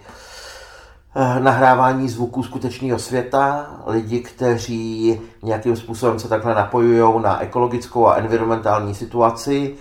[1.19, 8.15] Eh, nahrávání zvuků skutečného světa, lidi, kteří nějakým způsobem se takhle napojují na ekologickou a
[8.15, 9.75] environmentální situaci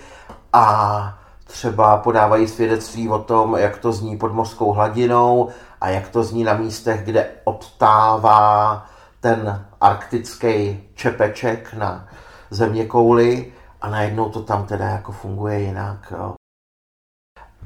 [0.54, 5.50] a třeba podávají svědectví o tom, jak to zní pod mořskou hladinou
[5.82, 8.86] a jak to zní na místech, kde odtává
[9.20, 12.08] ten arktický čepeček na
[12.50, 16.14] země kouli a najednou to tam teda jako funguje jinak.
[16.18, 16.34] Jo.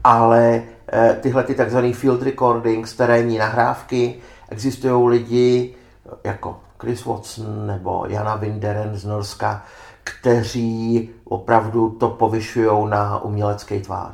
[0.03, 0.63] Ale
[0.93, 4.15] Eh, tyhle ty takzvané field recordings, terénní nahrávky.
[4.49, 5.75] Existují lidi
[6.23, 9.65] jako Chris Watson nebo Jana Winderen z Norska,
[10.03, 14.11] kteří opravdu to povyšují na umělecký tvár.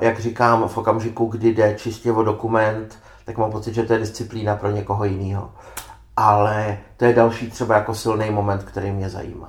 [0.00, 3.98] Jak říkám, v okamžiku, kdy jde čistě o dokument, tak mám pocit, že to je
[3.98, 5.50] disciplína pro někoho jiného.
[6.16, 9.48] Ale to je další třeba jako silný moment, který mě zajímá.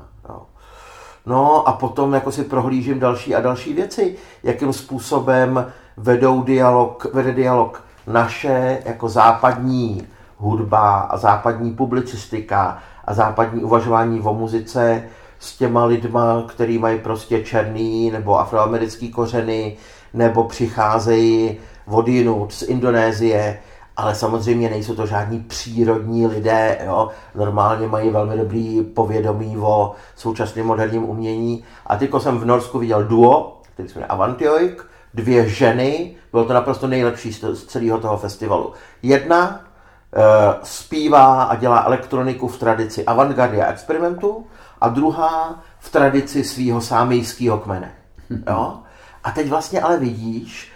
[1.26, 7.32] No a potom jako si prohlížím další a další věci, jakým způsobem vedou dialog, vede
[7.32, 15.04] dialog naše jako západní hudba a západní publicistika a západní uvažování o muzice
[15.44, 19.78] s těma lidma, který mají prostě černý nebo afroamerický kořeny,
[20.14, 21.58] nebo přicházejí
[22.06, 23.60] jinut z Indonésie,
[23.98, 27.10] ale samozřejmě nejsou to žádní přírodní lidé, jo?
[27.36, 31.64] normálně mají velmi dobrý povědomí o současném moderním umění.
[31.88, 36.54] A teďko jsem v Norsku viděl duo, který se jmenuje Avantioik, dvě ženy, bylo to
[36.54, 38.74] naprosto nejlepší z celého toho festivalu.
[39.02, 40.22] Jedna uh,
[40.64, 44.46] zpívá a dělá elektroniku v tradici avantgardy a experimentu
[44.84, 47.92] a druhá v tradici svého sámijského kmene.
[48.48, 48.80] Jo?
[49.24, 50.72] A teď vlastně ale vidíš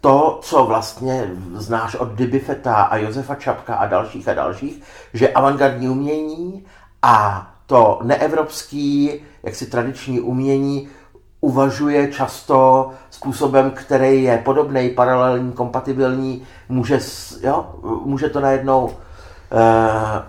[0.00, 4.82] to, co vlastně znáš od Dibifeta a Josefa Čapka a dalších a dalších,
[5.14, 6.66] že avantgardní umění
[7.02, 10.88] a to neevropský, jaksi tradiční umění
[11.40, 17.00] uvažuje často způsobem, který je podobný, paralelní, kompatibilní, může,
[17.42, 18.90] jo, může to najednou
[19.52, 20.22] eh,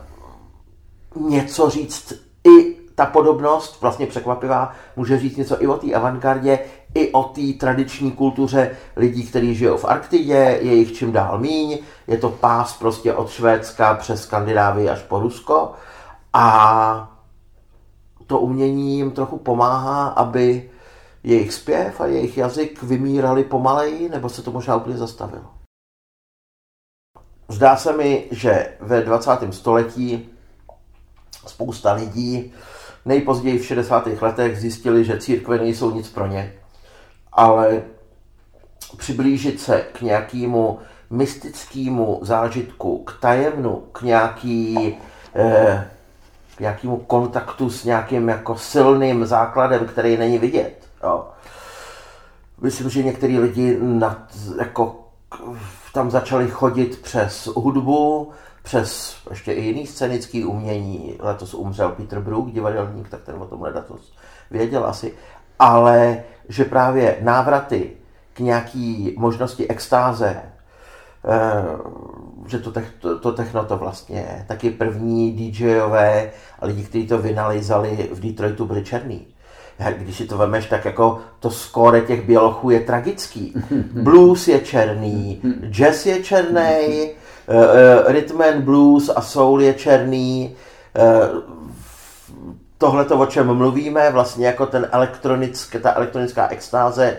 [1.16, 2.14] něco říct
[2.44, 6.60] i ta podobnost, vlastně překvapivá, může říct něco i o té avantgardě,
[6.94, 11.78] i o té tradiční kultuře lidí, kteří žijou v Arktidě, je jich čím dál míň,
[12.08, 15.72] je to pás prostě od Švédska přes Skandinávii až po Rusko
[16.34, 17.18] a
[18.28, 20.70] to umění jim trochu pomáhá, aby
[21.24, 25.46] jejich zpěv a jejich jazyk vymírali pomaleji, nebo se to možná úplně zastavilo.
[27.48, 29.32] Zdá se mi, že ve 20.
[29.52, 30.30] století
[31.48, 32.54] spousta lidí
[33.10, 34.08] nejpozději v 60.
[34.22, 36.54] letech zjistili, že církve nejsou nic pro ně,
[37.34, 37.82] ale
[38.98, 40.80] přiblížit se k nějakému
[41.10, 44.98] mystickému zážitku, k tajemnu, k nějaký,
[45.36, 45.90] eh,
[46.56, 51.28] k nějakému kontaktu s nějakým jako silným základem, který není vidět, Jo.
[52.62, 54.18] Myslím, že některý lidi nad,
[54.60, 55.08] jako,
[55.94, 58.32] tam začali chodit přes hudbu,
[58.64, 61.18] přes ještě i jiný scénický umění.
[61.20, 64.14] Letos umřel Peter Brook, divadelník, tak ten o tom letos
[64.52, 65.14] věděl asi.
[65.60, 67.92] Ale že právě návraty
[68.34, 70.42] k nějaký možnosti extáze,
[71.26, 71.64] eh,
[72.48, 78.10] že to, to, to techno to vlastně taky první DJové a lidi, kteří to vynalizali
[78.14, 79.28] v Detroitu byli černý
[79.98, 83.54] když si to vemeš, tak jako to skóre těch bělochů je tragický.
[83.94, 87.10] Blues je černý, jazz je černý,
[88.08, 90.56] rhythm and blues a soul je černý.
[90.98, 91.42] Uh,
[92.78, 97.18] tohle to, o čem mluvíme, vlastně jako ten elektronické, ta elektronická extáze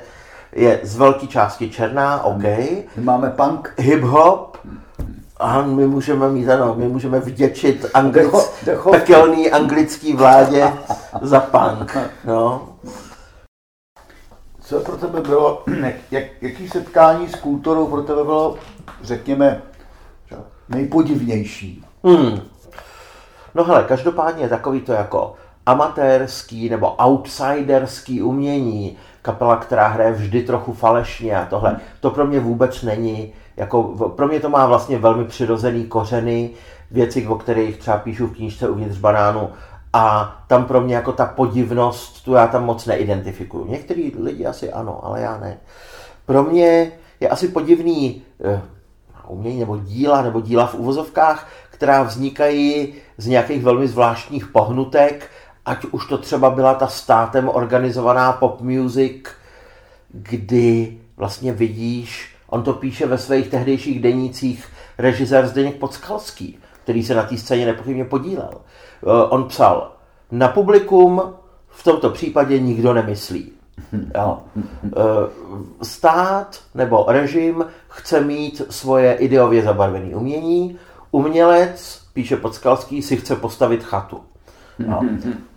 [0.52, 2.42] je z velké části černá, OK.
[2.42, 3.74] My máme punk.
[3.78, 4.50] Hip-hop,
[5.40, 8.50] a my můžeme mít, ano, my můžeme vděčit anglic,
[8.90, 10.72] pekelný anglický vládě
[11.22, 11.96] za punk.
[12.24, 12.68] No.
[14.60, 15.62] Co pro tebe bylo,
[16.10, 18.56] jak, jaký setkání s kulturou pro tebe bylo,
[19.02, 19.62] řekněme,
[20.70, 21.84] nejpodivnější?
[22.04, 22.40] Hmm.
[23.54, 25.34] No hele, každopádně takový to jako
[25.66, 32.40] amatérský nebo outsiderský umění, kapela, která hraje vždy trochu falešně a tohle, to pro mě
[32.40, 33.82] vůbec není, jako
[34.16, 36.50] pro mě to má vlastně velmi přirozený kořeny,
[36.90, 39.48] věci, o kterých třeba píšu v knížce Uvnitř banánu
[39.92, 43.66] a tam pro mě jako ta podivnost, tu já tam moc neidentifikuju.
[43.66, 45.58] Některý lidi asi ano, ale já ne.
[46.26, 48.60] Pro mě je asi podivný eh,
[49.30, 55.30] umění nebo díla, nebo díla v uvozovkách, která vznikají z nějakých velmi zvláštních pohnutek,
[55.66, 59.22] ať už to třeba byla ta státem organizovaná pop music,
[60.08, 64.68] kdy vlastně vidíš, on to píše ve svých tehdejších denících
[64.98, 68.50] režisér Zdeněk Podskalský, který se na té scéně nepochybně podílel.
[68.52, 69.92] Eh, on psal,
[70.30, 71.22] na publikum
[71.68, 73.52] v tomto případě nikdo nemyslí.
[74.14, 74.38] Jo.
[74.84, 74.90] Eh,
[75.82, 80.78] stát nebo režim chce mít svoje ideově zabarvené umění,
[81.10, 84.20] umělec, píše Podskalský, si chce postavit chatu.
[84.78, 85.00] No.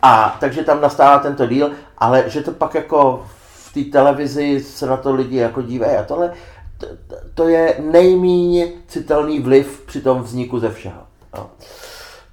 [0.02, 4.86] A takže tam nastává tento díl, ale že to pak jako v té televizi se
[4.86, 6.34] na to lidi jako dívají a tohle,
[6.78, 6.88] to,
[7.34, 11.02] to je nejméně citelný vliv při tom vzniku ze všeho.
[11.38, 11.50] No,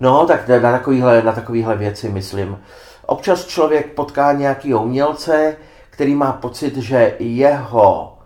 [0.00, 2.58] no tak na takovýhle, na takovýhle věci myslím.
[3.06, 5.56] Občas člověk potká nějaký umělce,
[5.90, 8.18] který má pocit, že jeho,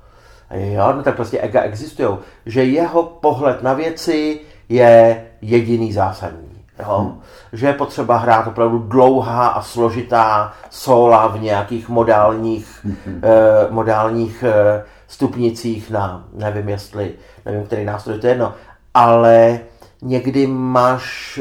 [0.55, 2.09] jo, no tak prostě ega existují,
[2.47, 6.65] že jeho pohled na věci je jediný zásadní.
[6.79, 6.99] Jo?
[6.99, 7.21] Hmm.
[7.53, 13.21] Že je potřeba hrát opravdu dlouhá a složitá sola v nějakých modálních, hmm.
[13.23, 17.13] eh, modálních eh, stupnicích na, nevím jestli,
[17.45, 18.55] nevím, který nástroj, to je jedno,
[18.95, 19.61] ale
[20.03, 21.41] někdy máš,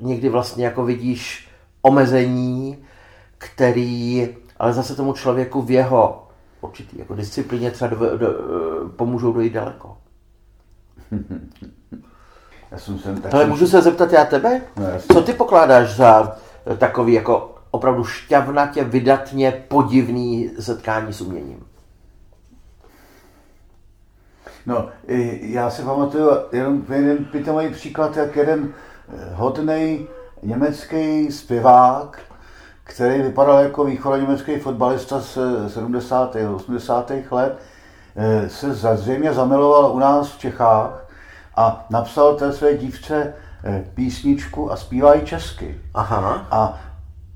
[0.00, 1.48] někdy vlastně jako vidíš
[1.82, 2.78] omezení,
[3.38, 4.28] který
[4.60, 6.26] ale zase tomu člověku v jeho
[6.60, 8.28] určitý jako disciplíně třeba do, do,
[8.96, 9.96] pomůžou dojít daleko.
[12.70, 14.60] Já jsem sem tak Ale můžu se zeptat já tebe?
[14.76, 16.36] No, Co ty pokládáš za
[16.78, 21.66] takový jako opravdu šťavnatě, vydatně podivný setkání s uměním?
[24.66, 24.88] No,
[25.40, 28.72] já si pamatuju jenom jeden pitomý příklad, jak jeden
[29.08, 30.08] eh, hodný
[30.42, 32.20] německý zpěvák,
[32.90, 35.38] který vypadal jako východoněmecký fotbalista z
[35.68, 36.36] 70.
[36.36, 37.12] a 80.
[37.30, 37.58] let,
[38.16, 41.06] eh, se zřejmě zamiloval u nás v Čechách
[41.56, 43.34] a napsal té své dívce
[43.64, 45.80] eh, písničku a zpívají česky.
[45.94, 46.46] Aha.
[46.50, 46.80] A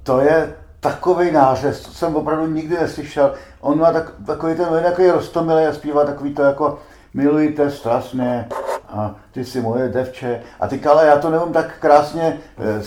[0.03, 3.35] to je takový nářez, to jsem opravdu nikdy neslyšel.
[3.61, 6.79] On má tak, takový ten takový rostomilý a zpívá takový to jako
[7.15, 8.49] milujte strašně
[8.89, 10.43] a ty jsi moje devče.
[10.61, 12.83] A ty ale já to nevím tak krásně, eh,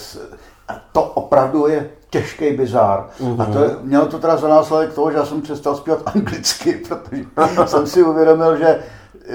[0.67, 3.05] a to opravdu je těžký bizár.
[3.19, 3.41] Mm-hmm.
[3.41, 3.77] A to, mhm.
[3.81, 7.21] mělo to teda za následek toho, že já jsem přestal zpívat anglicky, protože
[7.65, 8.79] jsem si uvědomil, že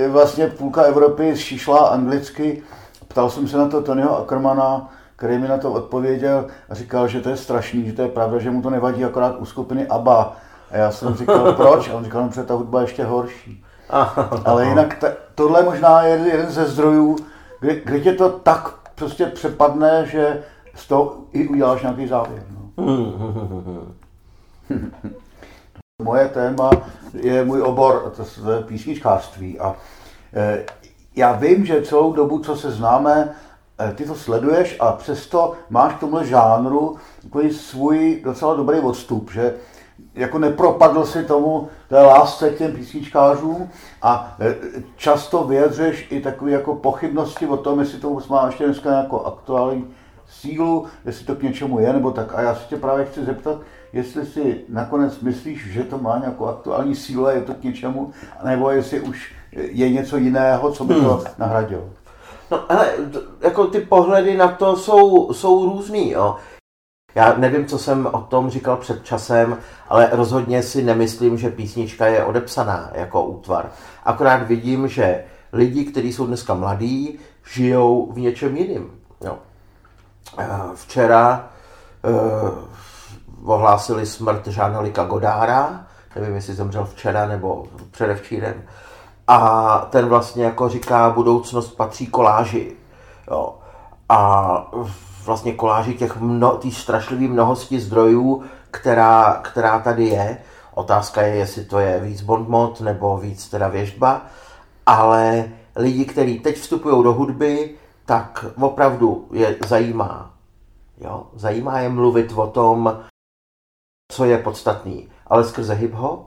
[0.09, 2.63] vlastně půlka Evropy šišla anglicky.
[3.09, 7.21] Ptal jsem se na to Tonyho Ackermana, který mi na to odpověděl a říkal, že
[7.21, 10.37] to je strašný, že to je pravda, že mu to nevadí akorát u skupiny ABBA.
[10.71, 11.89] A já jsem říkal, proč?
[11.89, 13.65] A on říkal, no, že ta hudba je ještě horší.
[14.45, 17.17] Ale jinak ta, tohle možná je jeden ze zdrojů,
[17.61, 20.43] kde, kde tě to tak prostě přepadne, že
[20.75, 22.43] z toho i uděláš nějaký závěr.
[22.55, 22.62] No.
[26.03, 26.71] Moje téma
[27.15, 28.23] je můj obor, to
[28.53, 29.61] je písničkářství.
[29.61, 29.77] A
[30.35, 30.65] e,
[31.17, 33.35] já vím, že celou dobu, co se známe,
[33.81, 39.33] e, ty to sleduješ a přesto máš v tomhle žánru takový svůj docela dobrý odstup,
[39.33, 39.55] že
[40.15, 43.71] jako nepropadl si tomu té lásce k těm písničkářům
[44.03, 44.55] a e,
[44.97, 49.95] často vyjadřuješ i takové jako pochybnosti o tom, jestli to má ještě dneska nějakou aktuální
[50.33, 52.35] sílu, jestli to k něčemu je, nebo tak.
[52.35, 53.61] A já se tě právě chci zeptat,
[53.93, 58.13] jestli si nakonec myslíš, že to má nějakou aktuální sílu a je to k něčemu,
[58.45, 61.27] nebo jestli už je něco jiného, co by to hmm.
[61.39, 61.91] nahradilo.
[62.51, 62.93] No, ale
[63.41, 66.37] jako ty pohledy na to jsou, jsou různý, jo.
[67.15, 69.59] Já nevím, co jsem o tom říkal před časem,
[69.89, 73.71] ale rozhodně si nemyslím, že písnička je odepsaná jako útvar.
[74.05, 77.19] Akorát vidím, že lidi, kteří jsou dneska mladí,
[77.53, 78.91] žijou v něčem jiném.
[79.25, 79.39] Jo.
[80.39, 81.49] Eh, včera
[82.05, 82.51] eh,
[83.45, 88.63] ohlásili smrt Žána Lika Godára, nevím, jestli zemřel včera nebo předevčírem,
[89.29, 92.77] a ten vlastně jako říká, budoucnost patří koláži.
[93.31, 93.55] Jo.
[94.09, 94.71] A
[95.25, 100.39] vlastně koláži těch mno, tý strašlivý mnohosti zdrojů, která, která tady je.
[100.75, 104.23] Otázka je, jestli to je víc bondmod nebo víc teda věžba,
[104.87, 105.45] ale
[105.77, 107.75] lidi, kteří teď vstupují do hudby,
[108.07, 110.31] tak opravdu je zajímá.
[110.99, 111.27] Jo?
[111.35, 113.05] Zajímá je mluvit o tom,
[114.13, 116.25] co je podstatný, ale skrze hip-hop.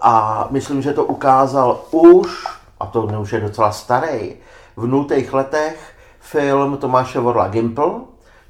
[0.00, 2.46] A myslím, že to ukázal už,
[2.80, 4.36] a to už je docela starý,
[4.76, 7.92] v nultých letech film Tomáše Vorla Gimple,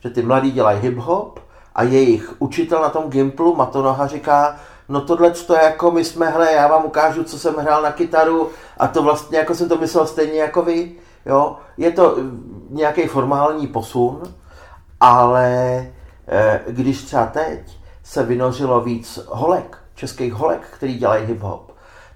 [0.00, 1.38] že ty mladí dělají hip-hop
[1.74, 4.56] a jejich učitel na tom Gimplu, Matonoha, říká,
[4.88, 7.92] no tohle to je jako my jsme, hele, já vám ukážu, co jsem hrál na
[7.92, 10.92] kytaru a to vlastně jako jsem to myslel stejně jako vy,
[11.26, 11.56] jo.
[11.76, 12.16] Je to
[12.70, 14.22] nějaký formální posun,
[15.00, 15.86] ale
[16.28, 21.60] eh, když třeba teď se vynořilo víc holek, českých holek, který dělají hip-hop,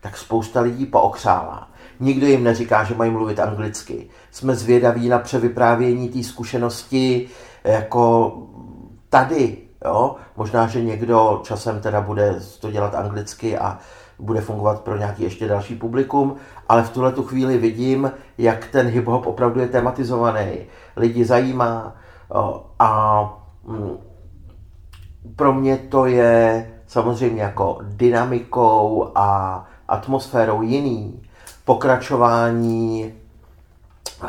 [0.01, 1.69] tak spousta lidí pookřává.
[2.01, 4.09] Nikdo jim neříká, že mají mluvit anglicky.
[4.31, 7.29] Jsme zvědaví na převyprávění té zkušenosti
[7.65, 8.37] jako
[9.09, 9.57] tady.
[9.85, 10.17] Jo?
[10.37, 13.79] Možná, že někdo časem teda bude to dělat anglicky a
[14.21, 16.37] bude fungovat pro nějaký ještě další publikum,
[16.69, 20.57] ale v tuhle tu chvíli vidím, jak ten hip-hop opravdu je tematizovaný,
[20.97, 21.97] lidi zajímá
[22.79, 23.23] a
[23.65, 23.99] mm,
[25.37, 31.23] pro mě to je samozřejmě jako dynamikou a atmosférou jiný
[31.65, 33.15] pokračování
[34.25, 34.29] eh,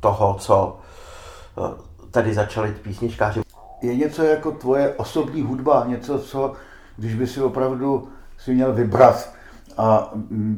[0.00, 0.78] toho, co
[1.58, 1.74] eh,
[2.10, 3.40] tady začali písničkáři.
[3.82, 6.52] Je něco jako tvoje osobní hudba, něco, co,
[6.96, 8.08] když by si opravdu
[8.38, 9.32] si měl vybrat
[9.76, 10.10] a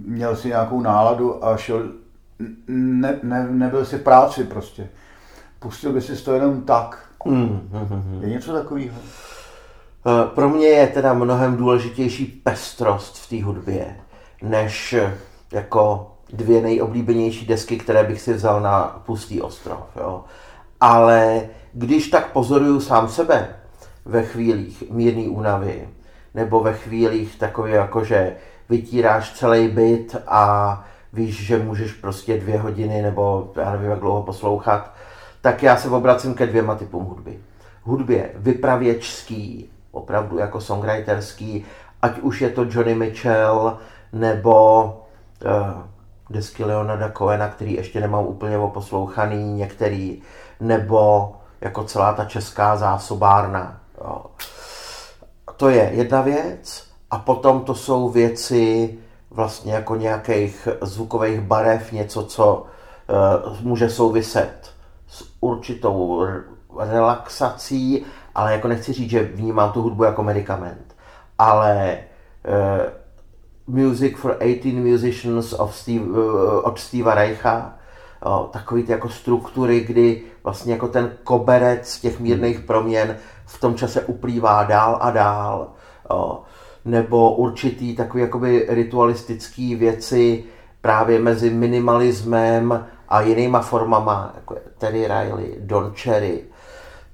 [0.06, 1.88] měl si nějakou náladu a šel,
[2.68, 4.88] ne, ne, nebyl si práci prostě.
[5.58, 7.08] Pustil by si to jenom tak.
[7.24, 8.20] Mm, mm.
[8.22, 8.96] Je něco takového?
[10.06, 13.96] Eh, pro mě je teda mnohem důležitější pestrost v té hudbě,
[14.42, 14.94] než
[15.52, 19.82] jako dvě nejoblíbenější desky, které bych si vzal na pustý ostrov.
[19.96, 20.24] Jo.
[20.80, 23.56] Ale když tak pozoruju sám sebe
[24.04, 25.88] ve chvílích mírný únavy,
[26.34, 28.36] nebo ve chvílích takové jako, že
[28.68, 34.22] vytíráš celý byt a víš, že můžeš prostě dvě hodiny nebo já nevím, jak dlouho
[34.22, 34.92] poslouchat,
[35.40, 37.38] tak já se obracím ke dvěma typům hudby.
[37.82, 41.64] Hudbě vypravěčský, opravdu jako songwriterský,
[42.02, 43.78] ať už je to Johnny Mitchell
[44.12, 44.84] nebo
[45.44, 45.82] uh,
[46.30, 50.22] desky Leonarda Cohena, který ještě nemám úplně oposlouchaný některý,
[50.60, 53.80] nebo jako celá ta česká zásobárna.
[54.00, 54.24] Jo.
[55.58, 56.84] To je jedna věc.
[57.10, 58.98] A potom to jsou věci
[59.30, 62.66] vlastně jako nějakých zvukových barev, něco, co
[63.46, 64.70] uh, může souviset
[65.08, 66.26] s určitou
[66.78, 70.96] relaxací, ale jako nechci říct, že vnímám tu hudbu jako medicament.
[71.38, 71.98] Ale
[73.68, 76.16] uh, Music for 18 Musicians of Steve, uh,
[76.62, 77.74] od Steva Reicha,
[78.26, 83.16] uh, takový ty jako struktury, kdy vlastně jako ten koberec těch mírných proměn
[83.48, 85.68] v tom čase uplývá dál a dál.
[86.84, 90.44] Nebo určitý takový jakoby ritualistický věci
[90.80, 96.44] právě mezi minimalismem a jinýma formama, jako Terry Riley, Don Cherry.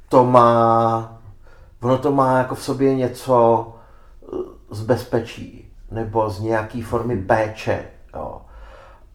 [0.09, 1.18] To má,
[1.82, 3.68] ono to má jako v sobě něco
[4.70, 7.85] z bezpečí nebo z nějaké formy péče.
[8.14, 8.41] Jo.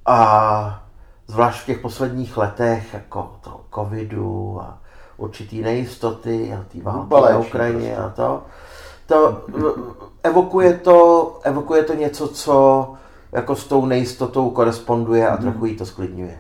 [0.05, 0.84] A
[1.28, 4.78] zvlášť v těch posledních letech, jako to covidu a
[5.20, 8.43] určitý nejistoty a té války na Ukrajině a to,
[9.05, 9.45] to
[10.24, 12.88] evokuje to, evokuje to něco, co
[13.32, 16.38] jako s tou nejistotou koresponduje a trochu jí to sklidňuje.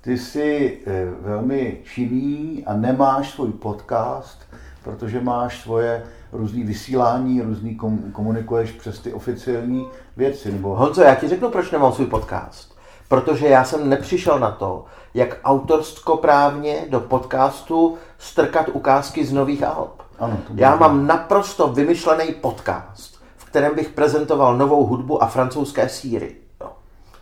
[0.00, 4.38] Ty jsi eh, velmi činný a nemáš svůj podcast,
[4.84, 6.02] protože máš svoje
[6.32, 7.78] různý vysílání, různý
[8.12, 10.52] komunikuješ přes ty oficiální věci.
[10.52, 10.74] Nebo...
[10.74, 12.77] Honzo, já ti řeknu, proč nemám svůj podcast.
[13.08, 14.84] Protože já jsem nepřišel na to,
[15.14, 20.02] jak autorskoprávně do podcastu strkat ukázky z nových alb.
[20.18, 25.88] Ano, to já mám naprosto vymyšlený podcast, v kterém bych prezentoval novou hudbu a francouzské
[25.88, 26.36] síry.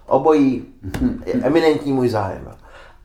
[0.06, 0.64] Obojí
[1.26, 2.54] je eminentní můj zájem.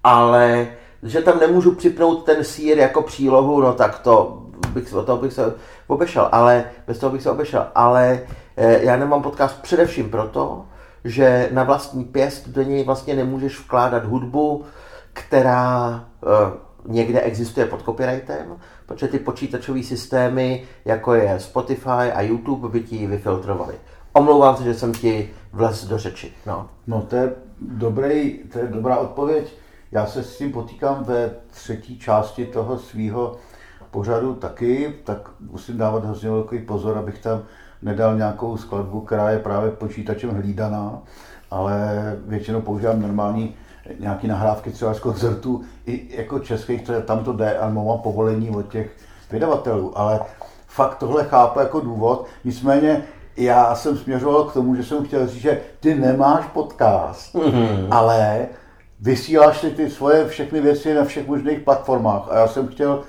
[0.04, 0.68] Ale
[1.04, 4.42] že tam nemůžu připnout ten sír jako přílohu, no tak to
[4.74, 5.54] bych, o toho bych se
[5.88, 7.68] obešel, ale bez toho bych se obešel.
[7.76, 8.20] Ale
[8.58, 10.66] eh, já nemám podcast především proto,
[11.04, 14.66] že na vlastní pěst do něj vlastně nemůžeš vkládat hudbu,
[15.14, 22.70] která eh, někde existuje pod copyrightem, protože ty počítačové systémy, jako je Spotify a YouTube,
[22.70, 23.76] by ti vyfiltrovali.
[24.14, 26.34] Omlouvám se, že jsem ti vlez do řeči.
[26.46, 27.32] No, no to, je
[27.62, 29.54] dobrý, to je dobrá odpověď.
[29.92, 33.36] Já se s tím potýkám ve třetí části toho svého
[33.92, 37.44] pořadu taky, tak musím dávat hrozně velký pozor, abych tam
[37.82, 41.02] nedal nějakou skladbu, která je právě počítačem hlídaná,
[41.52, 43.56] ale většinou používám normální
[44.00, 48.50] nějaký nahrávky třeba z koncertů, i jako českých, to tam to jde a mám povolení
[48.50, 48.92] od těch
[49.32, 50.20] vydavatelů, ale
[50.68, 53.04] fakt tohle chápu jako důvod, nicméně
[53.38, 57.88] já jsem směřoval k tomu, že jsem chtěl říct, že ty nemáš podcast, mm-hmm.
[57.92, 58.48] ale
[59.00, 62.28] vysíláš si ty svoje všechny věci na všech možných platformách.
[62.30, 63.04] A já jsem chtěl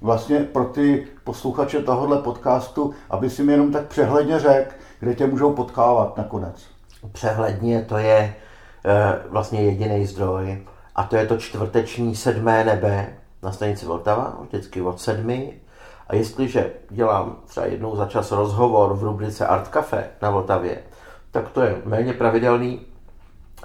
[0.00, 4.70] vlastně pro ty posluchače tohohle podcastu, aby si mi jenom tak přehledně řekl,
[5.00, 6.66] kde tě můžou potkávat nakonec.
[7.12, 8.34] Přehledně to je e,
[9.28, 10.62] vlastně jediný zdroj
[10.96, 13.06] a to je to čtvrteční sedmé nebe
[13.42, 15.54] na stanici Vltava, vždycky od sedmi.
[16.08, 20.78] A jestliže dělám třeba jednou za čas rozhovor v rubrice Art Cafe na Vltavě,
[21.30, 22.80] tak to je méně pravidelný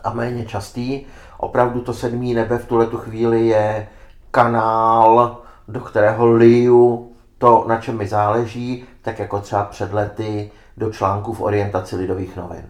[0.04, 1.06] a méně častý.
[1.38, 3.88] Opravdu to sedmý nebe v tuhle tu chvíli je
[4.32, 10.92] kanál, do kterého liju to, na čem mi záleží, tak jako třeba před lety do
[10.92, 12.66] článku v orientaci lidových novin.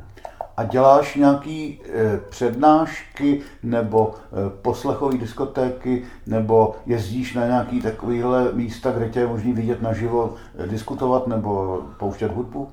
[0.57, 8.91] A děláš nějaký e, přednášky nebo e, poslechové diskotéky nebo jezdíš na nějaký takovýhle místa,
[8.91, 12.69] kde tě je možný vidět naživo, e, diskutovat nebo pouštět hudbu?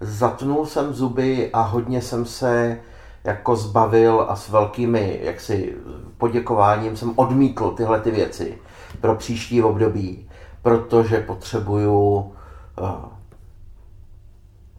[0.00, 2.78] Zatnul jsem zuby a hodně jsem se
[3.24, 5.76] jako zbavil a s velkými jaksi
[6.18, 8.58] poděkováním jsem odmítl tyhle ty věci
[8.96, 10.28] pro příští období,
[10.62, 12.32] protože potřebuju uh,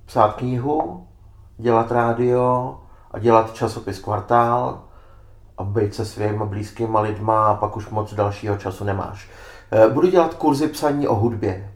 [0.05, 1.07] psát knihu,
[1.57, 2.77] dělat rádio
[3.11, 4.81] a dělat časopis Kvartál
[5.57, 9.29] a být se svými blízkými lidma a pak už moc dalšího času nemáš.
[9.87, 11.71] Uh, budu dělat kurzy psaní o hudbě.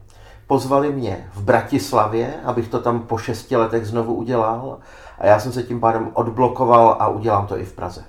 [0.46, 4.78] Pozvali mě v Bratislavě, abych to tam po šesti letech znovu udělal
[5.18, 8.04] a já jsem se tím pádem odblokoval a udělám to i v Praze.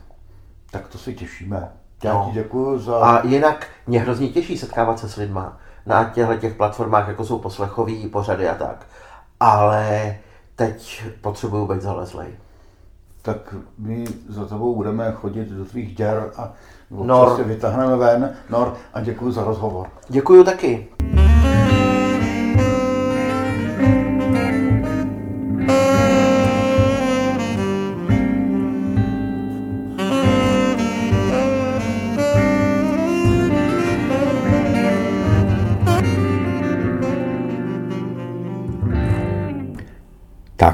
[0.72, 1.81] Tak to si těšíme.
[2.04, 2.26] Já no.
[2.26, 2.98] ti děkuji za...
[2.98, 7.40] A jinak mě hrozně těší setkávat se s lidma na těchto těch platformách, jako jsou
[7.40, 8.86] poslechový pořady a tak.
[9.40, 10.18] Ale
[10.56, 12.28] teď potřebuju být zalezlej.
[13.22, 16.52] Tak my za tebou budeme chodit do tvých děr a
[16.92, 17.36] Nor.
[17.36, 18.36] se vytáhneme ven.
[18.50, 19.88] Nor, a děkuji za rozhovor.
[20.10, 20.88] Děkuji taky.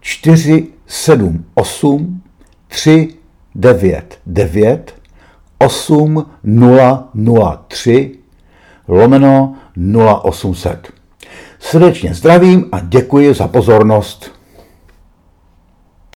[0.00, 2.22] 478
[2.68, 4.94] 399
[5.58, 8.18] 8003
[8.88, 11.01] lomeno 0800.
[11.62, 14.41] Srdečně zdravím a děkuji za pozornost.